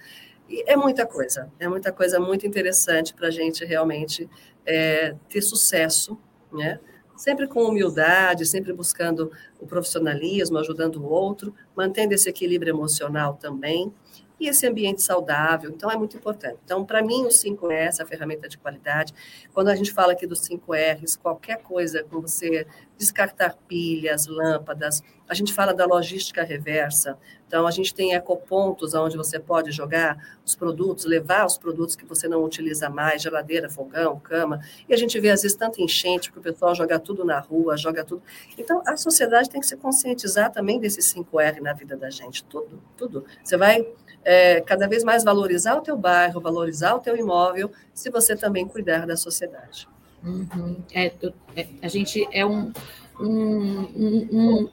[0.49, 4.29] E é muita coisa, é muita coisa muito interessante para a gente realmente
[4.65, 6.19] é, ter sucesso,
[6.53, 6.81] né?
[7.17, 9.31] Sempre com humildade, sempre buscando
[9.61, 13.93] o profissionalismo, ajudando o outro, mantendo esse equilíbrio emocional também
[14.39, 15.71] e esse ambiente saudável.
[15.71, 16.59] Então, é muito importante.
[16.65, 19.13] Então, para mim, o 5S, a ferramenta de qualidade,
[19.53, 22.67] quando a gente fala aqui dos 5 R's, qualquer coisa, com você
[22.99, 27.19] descartar pilhas, lâmpadas, a gente fala da logística reversa.
[27.47, 32.05] Então, a gente tem ecopontos onde você pode jogar os produtos, levar os produtos que
[32.05, 34.61] você não utiliza mais, geladeira, fogão, cama.
[34.89, 37.77] E a gente vê, às vezes, tanto enchente que o pessoal joga tudo na rua,
[37.77, 38.23] joga tudo.
[38.57, 42.43] Então, a sociedade tem que se conscientizar também desses 5R na vida da gente.
[42.45, 43.25] Tudo, tudo.
[43.43, 43.87] Você vai
[44.25, 48.67] é, cada vez mais valorizar o teu bairro, valorizar o teu imóvel, se você também
[48.67, 49.89] cuidar da sociedade.
[50.23, 50.83] Uhum.
[50.93, 51.13] É,
[51.57, 52.73] é, a gente é um,
[53.21, 54.71] um, um, um,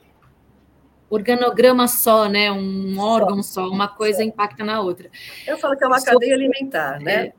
[1.10, 2.52] organograma só, né?
[2.52, 5.10] Um órgão só, uma coisa impacta na outra.
[5.46, 7.28] Eu falo que é uma cadeia alimentar, né?
[7.28, 7.34] É,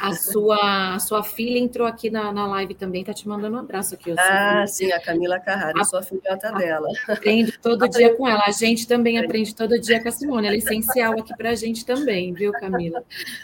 [0.00, 3.60] a sua, a sua filha entrou aqui na, na live também, tá te mandando um
[3.60, 4.14] abraço aqui.
[4.18, 6.88] Ah, sim, a Camila Carrara, a, sua filhota dela.
[7.08, 8.42] Aprendo todo dia com ela.
[8.46, 10.46] A gente também aprende todo dia com a Simone.
[10.46, 13.02] Ela é essencial aqui para a gente também, viu, Camila?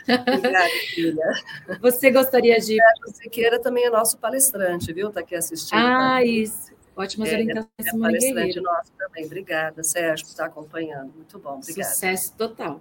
[0.08, 1.32] Obrigada, filha.
[1.80, 2.78] Você gostaria de.
[3.06, 5.08] Você queira também é nosso palestrante, viu?
[5.08, 5.78] Está aqui assistindo.
[5.78, 6.24] Ah, tá?
[6.24, 6.72] isso.
[6.94, 9.24] Ótimas é, orientações, é Simone palestrante nosso também.
[9.24, 11.12] Obrigada, Sérgio, por estar acompanhando.
[11.14, 11.88] Muito bom, obrigada.
[11.88, 12.80] Sucesso total.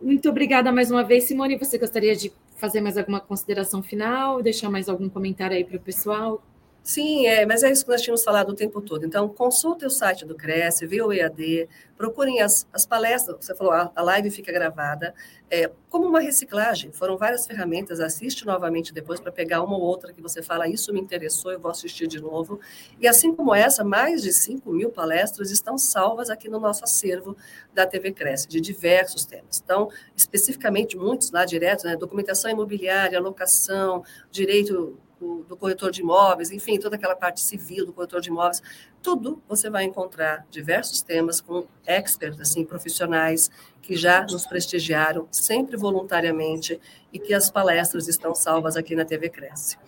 [0.00, 1.56] Muito obrigada mais uma vez, Simone.
[1.56, 5.80] Você gostaria de fazer mais alguma consideração final, deixar mais algum comentário aí para o
[5.80, 6.42] pessoal?
[6.86, 9.04] Sim, é, mas é isso que nós tínhamos falado o tempo todo.
[9.04, 13.72] Então, consulte o site do Cresce, vê o EAD, procurem as, as palestras, você falou,
[13.72, 15.12] a, a live fica gravada,
[15.50, 16.92] é, como uma reciclagem.
[16.92, 20.92] Foram várias ferramentas, assiste novamente depois para pegar uma ou outra que você fala, isso
[20.92, 22.60] me interessou, eu vou assistir de novo.
[23.00, 27.36] E assim como essa, mais de 5 mil palestras estão salvas aqui no nosso acervo
[27.74, 29.60] da TV Cresce, de diversos temas.
[29.60, 36.78] Então, especificamente, muitos lá direto, né, documentação imobiliária, locação, direito do, corretor de imóveis, enfim,
[36.78, 38.62] toda aquela parte civil do corretor de imóveis,
[39.02, 43.50] tudo você vai encontrar diversos temas com experts, assim, profissionais
[43.80, 46.80] que já nos prestigiaram, sempre voluntariamente,
[47.12, 49.78] e que as palestras estão salvas aqui na TV Cresce.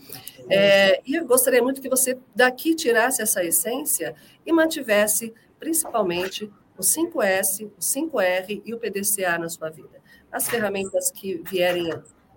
[0.48, 4.14] É, e eu gostaria muito que você daqui tirasse essa essência
[4.46, 10.00] e mantivesse, principalmente, o 5S, o 5R e o PDCA na sua vida.
[10.30, 11.90] As ferramentas que vierem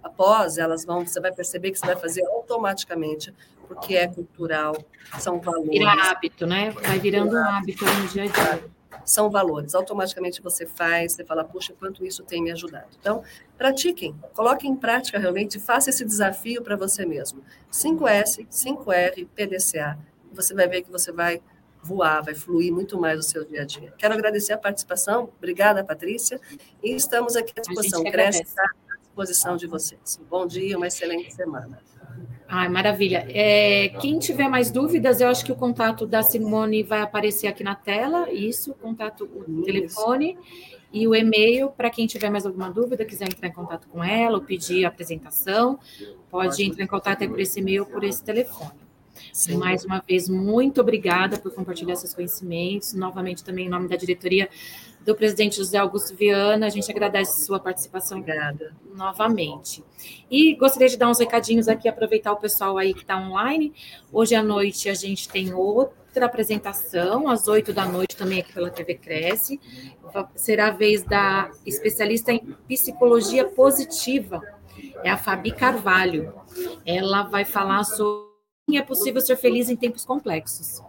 [0.03, 3.33] após, elas vão, você vai perceber que você vai fazer automaticamente,
[3.67, 4.75] porque é cultural,
[5.19, 5.71] são valores.
[5.71, 6.71] Vira hábito, né?
[6.71, 8.71] Vai virando um hábito no dia a dia.
[9.05, 12.89] São valores, automaticamente você faz, você fala, puxa, quanto isso tem me ajudado.
[12.99, 13.23] Então,
[13.57, 17.41] pratiquem, coloquem em prática realmente, faça esse desafio para você mesmo.
[17.71, 19.97] 5S, 5R, PDCA,
[20.31, 21.41] você vai ver que você vai
[21.81, 23.93] voar, vai fluir muito mais o seu dia a dia.
[23.97, 26.39] Quero agradecer a participação, obrigada, Patrícia,
[26.83, 28.03] e estamos aqui à disposição.
[28.03, 28.71] Cresce, tá?
[29.11, 30.19] Disposição de vocês.
[30.21, 31.79] Um bom dia, uma excelente semana.
[32.47, 33.25] Ai, maravilha.
[33.29, 37.63] É, quem tiver mais dúvidas, eu acho que o contato da Simone vai aparecer aqui
[37.63, 38.31] na tela.
[38.31, 39.63] Isso, o contato, o Isso.
[39.63, 40.37] telefone
[40.91, 44.37] e o e-mail para quem tiver mais alguma dúvida, quiser entrar em contato com ela
[44.37, 45.79] ou pedir a apresentação,
[46.29, 48.81] pode, entrar em contato por esse e-mail ou por esse telefone.
[49.31, 49.57] Sim.
[49.57, 52.93] Mais uma vez, muito obrigada por compartilhar seus conhecimentos.
[52.93, 54.49] Novamente, também em nome da diretoria
[55.05, 58.73] do presidente José Augusto Viana, a gente agradece sua participação obrigada.
[58.93, 59.83] novamente.
[60.29, 63.73] E gostaria de dar uns recadinhos aqui, aproveitar o pessoal aí que está online.
[64.11, 68.69] Hoje à noite a gente tem outra apresentação, às oito da noite, também aqui pela
[68.69, 69.59] TV Cresce.
[70.35, 74.41] Será a vez da especialista em psicologia positiva,
[75.03, 76.33] é a Fabi Carvalho.
[76.85, 78.31] Ela vai falar sobre
[78.73, 80.81] é possível ser feliz em tempos complexos.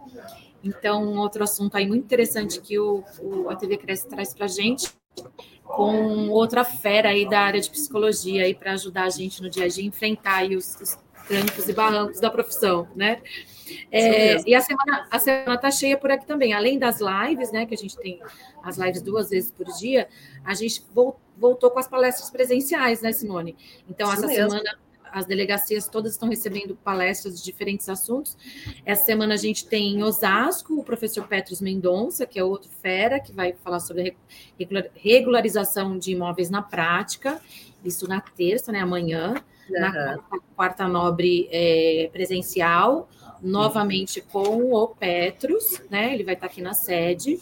[0.63, 4.45] Então, um outro assunto aí muito interessante que o, o a TV Cresce traz para
[4.47, 4.91] a gente,
[5.65, 9.65] com outra fera aí da área de psicologia aí para ajudar a gente no dia
[9.65, 13.23] a dia a enfrentar os, os trancos e barrancos da profissão, né?
[13.91, 16.53] É, e a semana a semana está cheia por aqui também.
[16.53, 17.65] Além das lives, né?
[17.65, 18.21] Que a gente tem
[18.63, 20.09] as lives duas vezes por dia,
[20.45, 20.85] a gente
[21.37, 23.57] voltou com as palestras presenciais, né, Simone?
[23.89, 24.51] Então, Isso essa mesmo.
[24.51, 24.79] semana
[25.13, 28.37] as delegacias todas estão recebendo palestras de diferentes assuntos.
[28.85, 33.21] Essa semana a gente tem em Osasco o professor Petros Mendonça, que é outro fera,
[33.21, 34.17] que vai falar sobre
[34.95, 37.41] regularização de imóveis na prática,
[37.85, 39.35] isso na terça, né, amanhã.
[39.71, 39.81] Uhum.
[39.81, 40.19] Na
[40.57, 43.09] quarta nobre é, presencial,
[43.41, 46.15] novamente com o Petros, né?
[46.15, 47.41] Ele vai estar aqui na sede.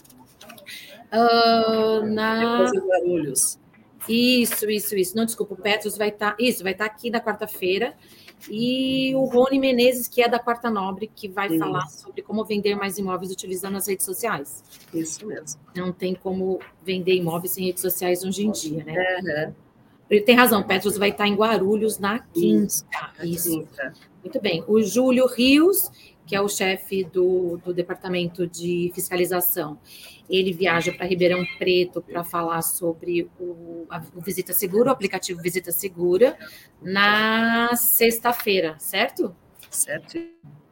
[1.12, 2.70] Uh, na...
[2.70, 3.59] Guarulhos.
[4.08, 5.16] Isso, isso, isso.
[5.16, 6.32] Não, desculpa, o Petros vai estar.
[6.32, 7.94] Tá, isso, vai estar tá aqui na quarta-feira.
[8.48, 11.58] E o Rony Menezes, que é da Quarta Nobre, que vai isso.
[11.58, 14.64] falar sobre como vender mais imóveis utilizando as redes sociais.
[14.94, 15.60] Isso mesmo.
[15.76, 19.46] Não tem como vender imóveis sem redes sociais hoje em dia, né?
[19.46, 19.54] Uhum.
[20.08, 22.64] Ele tem razão, Petros vai estar tá em Guarulhos na quinta.
[22.66, 22.86] Isso.
[23.22, 23.68] Isso.
[24.22, 24.64] Muito bem.
[24.66, 25.90] O Júlio Rios,
[26.26, 29.78] que é o chefe do, do departamento de fiscalização,
[30.30, 35.42] ele viaja para Ribeirão Preto para falar sobre o, a, o Visita Segura, o aplicativo
[35.42, 36.38] Visita Segura,
[36.80, 39.34] na sexta-feira, certo?
[39.68, 40.18] Certo.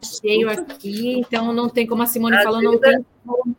[0.00, 3.56] Cheio aqui, então não tem como a Simone a falou, não tem como,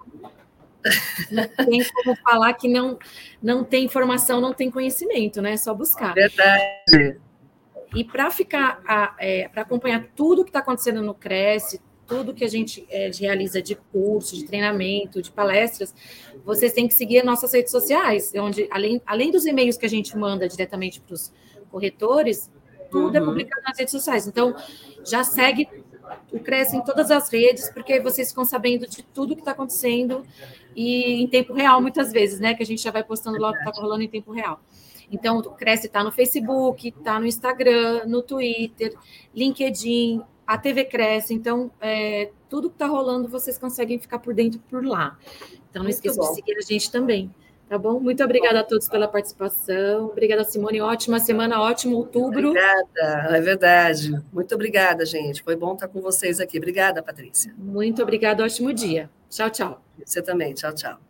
[1.29, 2.97] não tem como falar que não,
[3.43, 5.53] não tem informação, não tem conhecimento, né?
[5.53, 6.13] É só buscar.
[6.13, 7.19] Verdade.
[7.93, 8.81] E para ficar,
[9.17, 13.61] é, para acompanhar tudo que está acontecendo no Cresce, tudo que a gente é, realiza
[13.61, 15.93] de curso, de treinamento, de palestras,
[16.43, 19.89] vocês têm que seguir as nossas redes sociais, onde, além, além dos e-mails que a
[19.89, 21.31] gente manda diretamente para os
[21.69, 22.51] corretores,
[22.89, 23.27] tudo é uhum.
[23.27, 24.27] é publicado nas redes sociais.
[24.27, 24.55] Então,
[25.05, 25.69] já segue
[26.33, 30.25] o Cresce em todas as redes, porque vocês ficam sabendo de tudo que está acontecendo
[30.75, 32.55] e em tempo real, muitas vezes, né?
[32.55, 34.59] Que a gente já vai postando logo que está rolando em tempo real.
[35.11, 38.93] Então, o Cresce está no Facebook, está no Instagram, no Twitter,
[39.35, 44.59] LinkedIn, a TV cresce, então é, tudo que está rolando vocês conseguem ficar por dentro
[44.67, 45.15] por lá.
[45.69, 47.31] Então não esqueça de seguir a gente também.
[47.69, 47.99] Tá bom?
[47.99, 50.07] Muito obrigada a todos pela participação.
[50.07, 50.81] Obrigada, Simone.
[50.81, 52.49] Ótima semana, ótimo outubro.
[52.49, 54.19] Obrigada, é verdade.
[54.33, 55.43] Muito obrigada, gente.
[55.43, 56.57] Foi bom estar com vocês aqui.
[56.57, 57.53] Obrigada, Patrícia.
[57.55, 59.07] Muito obrigada, ótimo dia.
[59.29, 59.83] Tchau, tchau.
[60.03, 60.55] Você também.
[60.55, 61.08] Tchau, tchau.